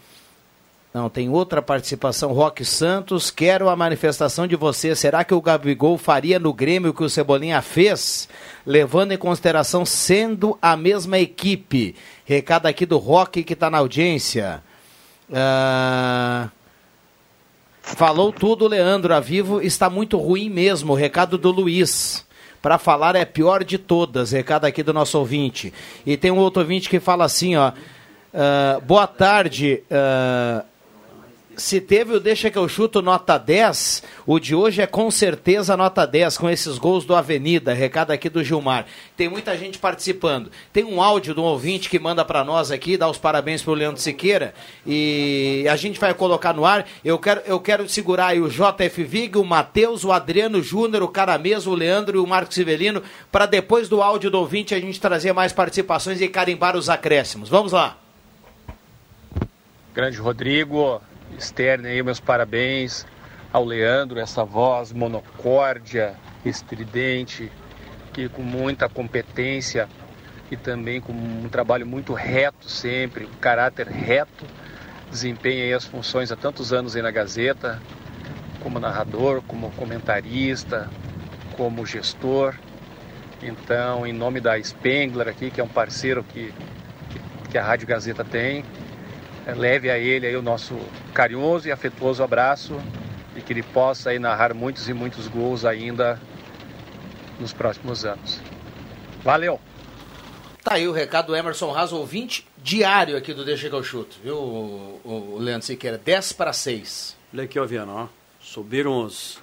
[0.95, 2.33] Não, tem outra participação.
[2.33, 4.95] Roque Santos, quero a manifestação de você.
[4.95, 8.29] Será que o Gabigol faria no Grêmio o que o Cebolinha fez?
[8.65, 11.97] Levando em consideração sendo a mesma equipe.
[12.25, 14.63] Recado aqui do Roque que está na audiência.
[15.33, 16.49] Ah,
[17.83, 19.13] Falou tudo, Leandro.
[19.13, 20.95] A Vivo está muito ruim mesmo.
[20.95, 22.25] Recado do Luiz.
[22.63, 24.31] Para falar é pior de todas.
[24.31, 25.75] Recado aqui do nosso ouvinte.
[26.07, 27.73] E tem um outro ouvinte que fala assim, ó.
[28.33, 29.83] ah, boa tarde.
[29.91, 30.65] ah,
[31.57, 35.77] se teve o Deixa que eu chuto nota 10, o de hoje é com certeza
[35.77, 37.73] nota 10, com esses gols do Avenida.
[37.73, 38.87] Recado aqui do Gilmar.
[39.17, 40.51] Tem muita gente participando.
[40.73, 43.75] Tem um áudio de um ouvinte que manda para nós aqui, dá os parabéns pro
[43.75, 44.55] Leandro Siqueira.
[44.87, 46.87] E a gente vai colocar no ar.
[47.05, 51.09] Eu quero, eu quero segurar aí o JF Vig, o Matheus, o Adriano Júnior, o
[51.09, 55.01] Caramês, o Leandro e o Marcos Sivelino, para depois do áudio do ouvinte a gente
[55.01, 57.49] trazer mais participações e carimbar os acréscimos.
[57.49, 57.99] Vamos lá.
[59.95, 61.01] Grande Rodrigo,
[61.37, 63.07] externo aí, meus parabéns.
[63.53, 67.51] ao Leandro, essa voz monocórdia, estridente,
[68.13, 69.89] que com muita competência
[70.51, 74.45] e também com um trabalho muito reto sempre, um caráter reto,
[75.11, 77.81] desempenha aí as funções há tantos anos aí na Gazeta,
[78.61, 80.89] como narrador, como comentarista,
[81.57, 82.55] como gestor.
[83.43, 86.53] Então, em nome da Spengler aqui, que é um parceiro que,
[87.51, 88.65] que, a Rádio Gazeta tem,
[89.53, 90.79] leve a ele aí o nosso
[91.13, 92.81] carinhoso e afetuoso abraço
[93.37, 96.21] e que ele possa aí narrar muitos e muitos gols ainda
[97.39, 98.41] nos próximos anos.
[99.23, 99.61] Valeu!
[100.63, 104.17] Tá aí o recado do Emerson Haas, ouvinte diário aqui do Deixa que eu chuto,
[104.25, 105.99] viu, o, o Leandro Siqueira?
[105.99, 107.15] 10 para 6.
[107.35, 108.07] Olha aqui, ó, Viana, ó.
[108.41, 109.43] Subiram os.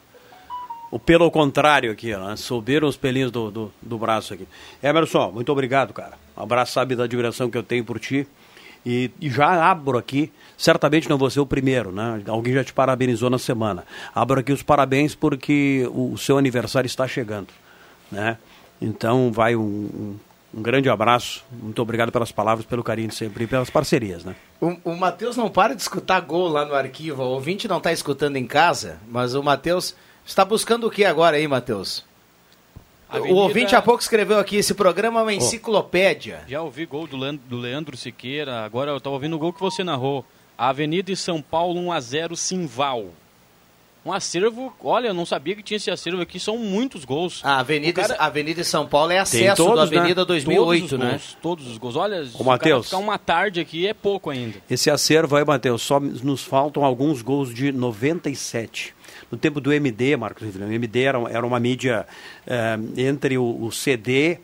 [0.90, 2.28] O pelo contrário aqui, ó.
[2.28, 2.36] né?
[2.36, 4.48] Subiram os pelinhos do, do, do braço aqui.
[4.82, 6.14] Emerson, muito obrigado, cara.
[6.36, 8.28] Um abraço, sabe, da admiração que eu tenho por ti.
[8.86, 12.22] E, e já abro aqui, certamente não vou ser o primeiro, né?
[12.28, 13.86] Alguém já te parabenizou na semana.
[14.14, 17.50] Abro aqui os parabéns porque o, o seu aniversário está chegando,
[18.12, 18.38] né?
[18.82, 20.16] Então vai um, um,
[20.56, 21.44] um grande abraço.
[21.52, 24.36] Muito obrigado pelas palavras, pelo carinho de sempre e pelas parcerias, né?
[24.60, 27.22] O, o Matheus não para de escutar gol lá no arquivo.
[27.22, 31.38] O ouvinte não está escutando em casa, mas o Matheus está buscando o que agora
[31.38, 32.04] aí, Matheus?
[33.12, 36.44] Avenida- O ouvinte há pouco escreveu aqui, esse programa é uma enciclopédia.
[36.48, 39.60] Já ouvi gol do, Leandro, do Leandro Siqueira, agora eu estava ouvindo o gol que
[39.60, 40.26] você narrou.
[40.58, 43.08] A Avenida de São Paulo 1x0 Simval.
[44.04, 47.40] Um acervo, olha, eu não sabia que tinha esse acervo aqui, são muitos gols.
[47.44, 50.26] A Avenida, cara- a Avenida de São Paulo é acesso todos, da Avenida né?
[50.26, 51.10] 2008, todos os né?
[51.12, 51.96] Gols, todos os gols.
[51.96, 52.88] Olha, Matheus.
[52.90, 54.56] cara ficar uma tarde aqui é pouco ainda.
[54.70, 58.96] Esse acervo aí, Matheus, só nos faltam alguns gols de 97.
[59.32, 62.06] No tempo do MD, Marcos Rivelino, o MD era, era uma mídia
[62.48, 64.40] eh, entre o, o CD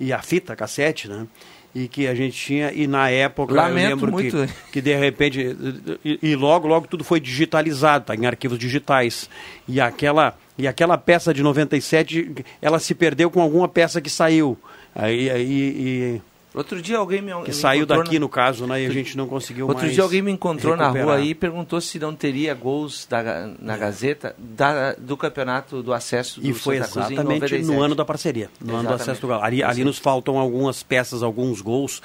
[0.00, 1.26] e a fita cassete, né?
[1.74, 4.46] E que a gente tinha, e na época Lamento eu lembro muito.
[4.46, 5.56] que, que de repente,
[6.04, 9.28] e, e logo, logo tudo foi digitalizado, tá em arquivos digitais.
[9.66, 14.58] E aquela, e aquela peça de 97, ela se perdeu com alguma peça que saiu.
[14.94, 16.22] Aí, aí, e-
[16.54, 18.82] Outro dia alguém me que me saiu daqui na- no caso, né?
[18.82, 21.06] E a gente não conseguiu Outro dia alguém me encontrou na recuperar.
[21.08, 25.92] rua aí e perguntou se não teria gols da, na Gazeta da- do campeonato do
[25.94, 27.64] acesso do E foi Santa exatamente 97.
[27.64, 29.02] no ano da parceria, no ano do Exatamente.
[29.02, 29.42] acesso do Galo.
[29.42, 32.02] Ali, ali nos faltam algumas peças, alguns gols.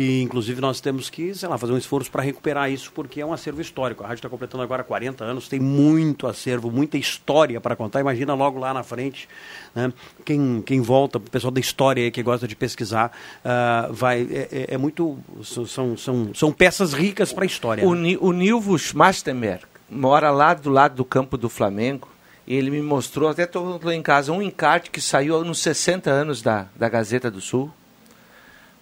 [0.00, 3.26] E inclusive nós temos que, sei lá, fazer um esforço para recuperar isso, porque é
[3.26, 4.02] um acervo histórico.
[4.02, 8.00] A rádio está completando agora 40 anos, tem muito acervo, muita história para contar.
[8.00, 9.28] Imagina logo lá na frente,
[9.74, 9.92] né?
[10.24, 13.12] quem, quem volta, o pessoal da história aí que gosta de pesquisar,
[13.44, 15.18] ah, vai é, é- é muito.
[15.44, 17.86] São, são, são peças ricas para a história.
[17.86, 18.16] O, né?
[18.22, 22.08] O Nilvo Schmastenberg mora lá do lado do campo do Flamengo.
[22.46, 26.10] E ele me mostrou, até estou lá em casa, um encarte que saiu nos 60
[26.10, 27.70] anos da, da Gazeta do Sul.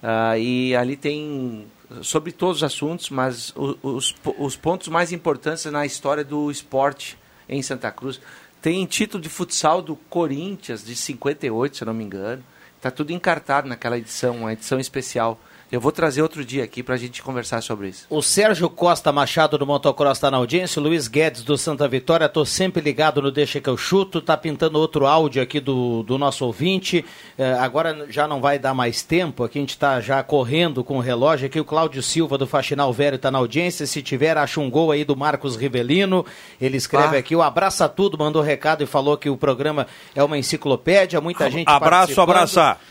[0.01, 1.67] Ah, e ali tem
[2.01, 7.61] sobre todos os assuntos, mas os, os pontos mais importantes na história do esporte em
[7.61, 8.21] Santa Cruz.
[8.61, 12.43] Tem título de futsal do Corinthians, de 58, se não me engano.
[12.75, 15.39] Está tudo encartado naquela edição, uma edição especial.
[15.71, 18.07] Eu vou trazer outro dia aqui para a gente conversar sobre isso.
[18.09, 22.27] O Sérgio Costa Machado do Motocross está na audiência, o Luiz Guedes do Santa Vitória,
[22.27, 26.17] tô sempre ligado no Deixa que eu chuto, tá pintando outro áudio aqui do, do
[26.17, 27.05] nosso ouvinte,
[27.37, 30.97] Eh, agora já não vai dar mais tempo, aqui a gente está já correndo com
[30.97, 34.59] o relógio, aqui o Cláudio Silva do Faxinal Velho está na audiência, se tiver acha
[34.59, 36.25] um gol aí do Marcos Rivelino,
[36.59, 37.19] ele escreve Ah.
[37.19, 41.49] aqui, o Abraça Tudo, mandou recado e falou que o programa é uma enciclopédia, muita
[41.49, 42.81] gente Abraço, abraçar.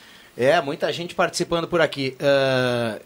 [0.40, 2.16] É, muita gente participando por aqui.
[2.20, 3.00] Ah,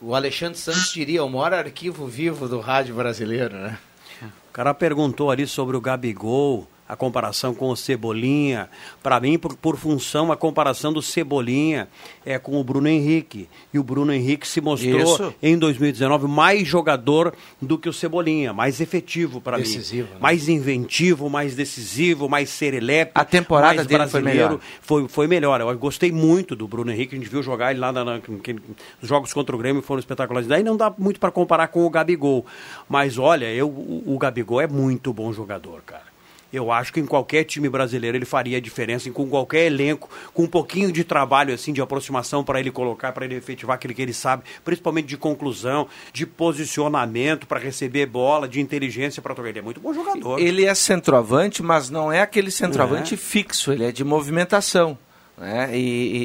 [0.00, 3.78] o Alexandre Santos diria o maior arquivo vivo do rádio brasileiro, né?
[4.22, 8.68] O cara perguntou ali sobre o Gabigol, a comparação com o Cebolinha.
[9.02, 11.88] Para mim, por, por função, a comparação do Cebolinha
[12.24, 13.48] é com o Bruno Henrique.
[13.72, 15.34] E o Bruno Henrique se mostrou Isso.
[15.42, 17.32] em 2019 mais jogador
[17.62, 19.64] do que o Cebolinha, mais efetivo para mim.
[19.64, 20.20] Né?
[20.20, 23.12] Mais inventivo, mais decisivo, mais serelepe.
[23.14, 24.48] A temporada mais dele foi brasileiro.
[24.50, 24.60] melhor.
[24.82, 25.60] Foi, foi melhor.
[25.62, 27.14] Eu gostei muito do Bruno Henrique.
[27.14, 28.56] A gente viu jogar ele lá na, na- que-
[29.00, 30.46] os jogos contra o Grêmio foram espetaculares.
[30.46, 32.44] Daí não dá muito para comparar com o Gabigol.
[32.86, 36.11] Mas olha, eu, o, o Gabigol é muito bom jogador, cara.
[36.52, 40.42] Eu acho que em qualquer time brasileiro ele faria a diferença, com qualquer elenco, com
[40.42, 44.02] um pouquinho de trabalho assim de aproximação para ele colocar, para ele efetivar aquilo que
[44.02, 49.48] ele sabe, principalmente de conclusão, de posicionamento para receber bola, de inteligência para tocar.
[49.48, 50.38] Ele é muito bom jogador.
[50.40, 53.16] Ele é centroavante, mas não é aquele centroavante É.
[53.16, 54.98] fixo, ele é de movimentação.
[55.38, 55.70] Né?
[55.76, 55.78] E,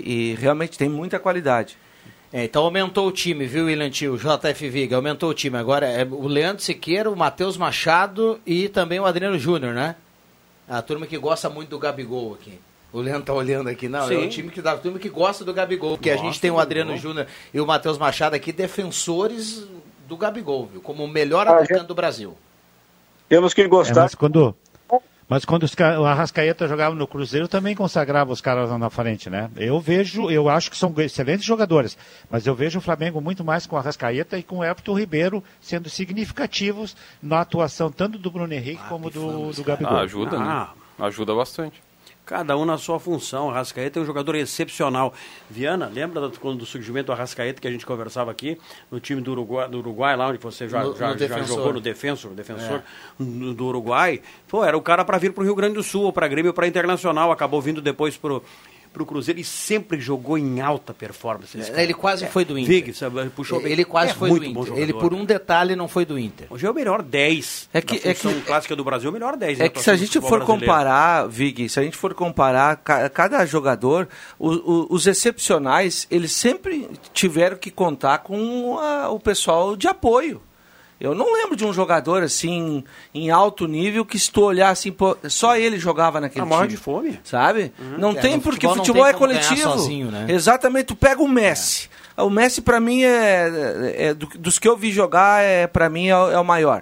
[0.06, 1.78] e- e realmente tem muita qualidade.
[2.32, 4.14] É, então aumentou o time, viu, William Tio?
[4.16, 5.58] O JF Viga, aumentou o time.
[5.58, 9.96] Agora é o Leandro Siqueira, o Matheus Machado e também o Adriano Júnior, né?
[10.68, 12.60] A turma que gosta muito do Gabigol aqui.
[12.92, 14.26] O Leandro tá olhando aqui, não, é Sim.
[14.26, 16.60] o time que da turma que gosta do Gabigol, porque a Gosta gente tem o
[16.60, 16.98] Adriano.
[16.98, 19.68] Júnior e o Matheus Machado aqui, defensores
[20.08, 20.82] do Gabigol, viu?
[20.82, 22.38] Como o melhor Ah, atacante gente- do Brasil.
[23.28, 24.04] Temos que É, gostar.
[24.04, 24.56] mas quando,
[25.30, 29.30] Mas quando os, o Arrascaeta jogava no Cruzeiro, também consagrava os caras lá na frente,
[29.30, 29.50] né?
[29.58, 31.98] Eu vejo, eu acho que são excelentes jogadores,
[32.30, 35.44] mas eu vejo o Flamengo muito mais com o Arrascaeta e com o Everton Ribeiro
[35.60, 39.98] sendo significativos na atuação tanto do Bruno Henrique como do, do Gabigol.
[39.98, 40.74] Ah, ajuda, Ah.
[41.00, 41.06] né?
[41.08, 41.82] Ajuda bastante.
[42.28, 43.48] Cada um na sua função.
[43.48, 45.14] O Arrascaeta é um jogador excepcional.
[45.50, 48.58] Viana, lembra do, quando do surgimento do Arrascaeta que a gente conversava aqui
[48.92, 51.56] no time do Uruguai, do Uruguai lá onde você já, No- já, no já Defensor.
[51.58, 52.84] jogou no defensor, defensor
[53.18, 54.22] no- do Uruguai?
[54.48, 56.54] Pô, era o cara para vir para o Rio Grande do Sul, para Grêmio, ou
[56.54, 57.32] para Internacional.
[57.32, 58.20] Acabou vindo depois
[58.94, 61.58] pro pro Cruzeiro e sempre jogou em alta performance.
[61.58, 61.84] cara.
[61.84, 62.68] Ele quase foi do Inter.
[62.84, 63.72] Vig, sabe, puxou bem.
[63.72, 64.68] Ele quase É foi muito do bom Inter.
[64.76, 65.26] jogador, Ele, por um né?
[65.26, 66.48] detalhe, não foi do Inter.
[66.50, 67.70] Hoje é o melhor 10.
[67.74, 69.60] É que- é que- clássica do Brasil, o melhor 10.
[69.60, 70.46] É da que se a gente for brasileiro.
[70.60, 74.08] comparar, Vig, se a gente for comparar ca- cada jogador,
[74.40, 80.42] o- o- os excepcionais, eles sempre tiveram que contar com a- o pessoal de apoio.
[81.00, 82.84] Eu não lembro de um jogador assim
[83.14, 86.68] em alto nível que se tu olhar assim, pô, só ele jogava naquele Ah, time.
[86.70, 87.20] de fome.
[87.24, 87.72] Sabe?
[88.00, 89.62] Não É, tem no porque futebol futebol tem é coletivo.
[89.62, 90.26] sozinho, né?
[90.30, 91.88] Exatamente, tu pega o Messi.
[92.18, 96.08] O Messi pra mim é, é- do- dos que eu vi jogar é para mim
[96.08, 96.82] é, o- é o maior.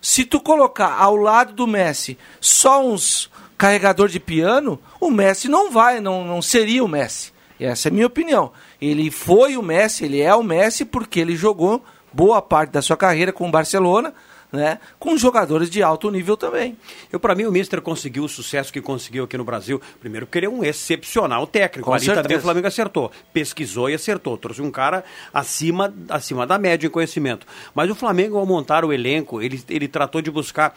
[0.00, 5.70] Se tu colocar ao lado do Messi só uns carregador de piano, o Messi não
[5.70, 7.30] vai, não, não seria o Messi.
[7.60, 8.50] Essa é a minha opinião.
[8.80, 11.80] Ele foi o Messi, ele é o Messi porque ele jogou
[12.12, 14.12] boa parte da sua carreira com o Barcelona,
[14.52, 14.78] né?
[14.98, 16.76] Com jogadores de alto nível também.
[17.10, 19.80] Eu, para mim, o Mister conseguiu o sucesso que conseguiu aqui no Brasil.
[19.98, 21.88] Primeiro, porque ele é um excepcional técnico.
[21.88, 22.22] Com Ali certeza.
[22.22, 23.10] também o Flamengo acertou.
[23.32, 24.36] Pesquisou e acertou.
[24.36, 25.02] Trouxe um cara
[25.32, 27.46] acima, acima da média em conhecimento.
[27.74, 30.76] Mas o Flamengo, ao montar o elenco, ele, ele tratou de buscar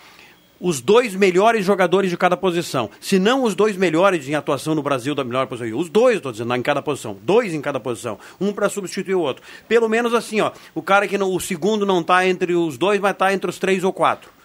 [0.60, 2.90] os dois melhores jogadores de cada posição.
[3.00, 5.78] Se não os dois melhores em atuação no Brasil da melhor posição.
[5.78, 7.18] Os dois, estou dizendo, em cada posição.
[7.22, 8.18] Dois em cada posição.
[8.40, 9.44] Um para substituir o outro.
[9.68, 10.52] Pelo menos assim, ó.
[10.74, 13.60] O cara que não, o segundo não está entre os dois, mas está entre os
[13.60, 14.36] três ou quatro.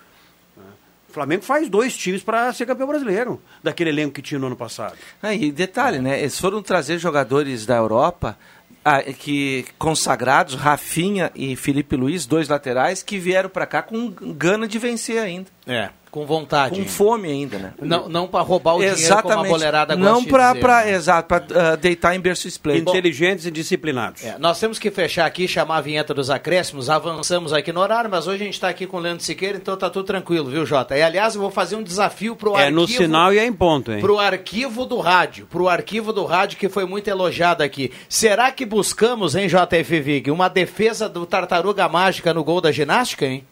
[1.08, 4.54] O Flamengo faz dois times para ser campeão brasileiro, daquele elenco que tinha no ano
[4.54, 4.94] passado.
[5.20, 6.20] Ah, e detalhe, né?
[6.20, 8.38] Eles foram trazer jogadores da Europa
[8.84, 14.68] ah, que consagrados, Rafinha e Felipe Luiz, dois laterais, que vieram para cá com gana
[14.68, 15.48] de vencer ainda.
[15.70, 16.82] É, com vontade.
[16.82, 17.72] Com fome ainda, né?
[17.80, 20.54] Não, não para roubar o dinheiro como a boleirada Não para,
[20.84, 20.92] né?
[20.92, 22.90] exato, para deitar em berço esplêndido.
[22.90, 24.24] Inteligentes e disciplinados.
[24.24, 28.10] É, nós temos que fechar aqui, chamar a vinheta dos acréscimos, avançamos aqui no horário,
[28.10, 30.66] mas hoje a gente está aqui com o Leandro Siqueira, então tá tudo tranquilo, viu,
[30.66, 30.96] Jota?
[30.96, 32.80] E aliás, eu vou fazer um desafio pro É arquivo...
[32.80, 34.00] no sinal e é em ponto, hein?
[34.00, 37.92] Pro arquivo do rádio, pro arquivo do rádio que foi muito elogiado aqui.
[38.08, 43.26] Será que buscamos, hein, JF Vig, uma defesa do Tartaruga Mágica no gol da ginástica,
[43.26, 43.44] hein?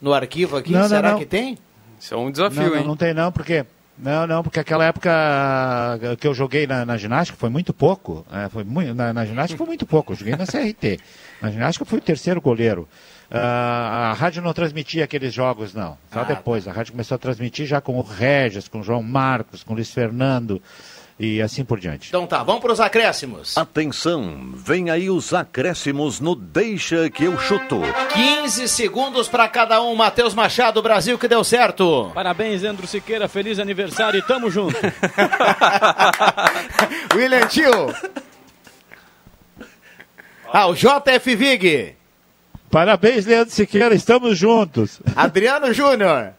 [0.00, 1.18] No arquivo aqui, Não, será não.
[1.18, 1.56] que tem?
[1.98, 3.64] Isso é um não, não, não tem não, porque
[3.98, 5.10] não, não, porque aquela época
[6.20, 8.26] que eu joguei na, na ginástica foi muito pouco.
[8.30, 10.12] é, foi muito, na, na ginástica foi muito pouco.
[10.12, 11.00] Eu joguei na CRT.
[11.40, 12.86] Na ginástica eu fui o terceiro goleiro.
[13.30, 15.96] Ah, a rádio não transmitia aqueles jogos, não.
[16.12, 16.68] Só Ah, depois.
[16.68, 19.76] A rádio começou a transmitir já com o Regis, com o João Marcos, com o
[19.76, 20.62] Luiz Fernando
[21.18, 22.08] e assim por diante.
[22.08, 23.56] Então tá, vamos pros acréscimos.
[23.56, 27.80] Atenção, vem aí os acréscimos no Deixa que eu chuto.
[28.12, 29.94] 15 segundos para cada um.
[29.94, 32.10] Matheus Machado, Brasil, que deu certo.
[32.14, 33.28] Parabéns, Leandro Siqueira.
[33.28, 34.76] Feliz aniversário e tamo junto.
[37.16, 37.94] William Tio.
[40.52, 41.96] Ah, o JF Vig.
[42.70, 45.00] Parabéns, Leandro Siqueira, estamos juntos.
[45.16, 46.34] Adriano Júnior.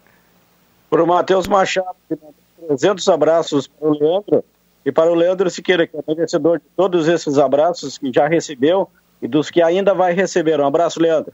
[0.88, 2.34] Para o Matheus Machado, que mandou
[2.68, 4.44] 300 abraços para o Leandro
[4.84, 8.88] e para o Leandro Siqueira, que é merecedor de todos esses abraços que já recebeu
[9.20, 10.60] e dos que ainda vai receber.
[10.60, 11.32] Um abraço, Leandro.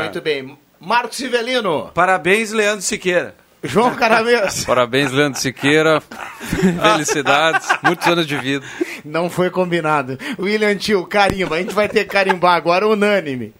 [0.00, 0.56] Muito bem.
[0.78, 1.90] Marcos Sivelino.
[1.94, 3.34] Parabéns, Leandro Siqueira.
[3.62, 4.64] João Caramês.
[4.66, 6.00] Parabéns, Leandro Siqueira.
[6.00, 7.68] Felicidades.
[7.82, 8.64] Muitos anos de vida.
[9.04, 10.18] Não foi combinado.
[10.38, 11.56] William Tio, carimba.
[11.56, 13.52] A gente vai ter que carimbar agora, unânime.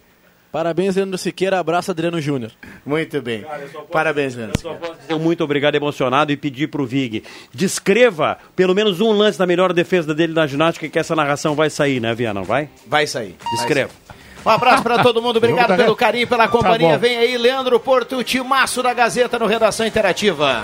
[0.57, 1.59] Parabéns, Leandro Siqueira.
[1.59, 2.51] Abraço, Adriano Júnior.
[2.87, 3.45] Muito bem.
[3.93, 4.57] Parabéns, Leandro.
[5.03, 9.75] Dizer muito obrigado, emocionado, e pedir pro Vig, descreva pelo menos um lance da melhor
[9.75, 12.41] defesa dele na ginástica, que essa narração vai sair, né, Viana?
[12.43, 12.71] Vai?
[12.87, 13.37] Vai sair.
[13.51, 13.91] Descreva.
[14.47, 16.93] Um abraço para todo mundo, obrigado da- pelo carinho, pela Tá companhia.
[16.95, 16.99] bom.
[17.01, 20.63] Vem aí, Leandro Porto, o timaço da Gazeta no Redação Interativa.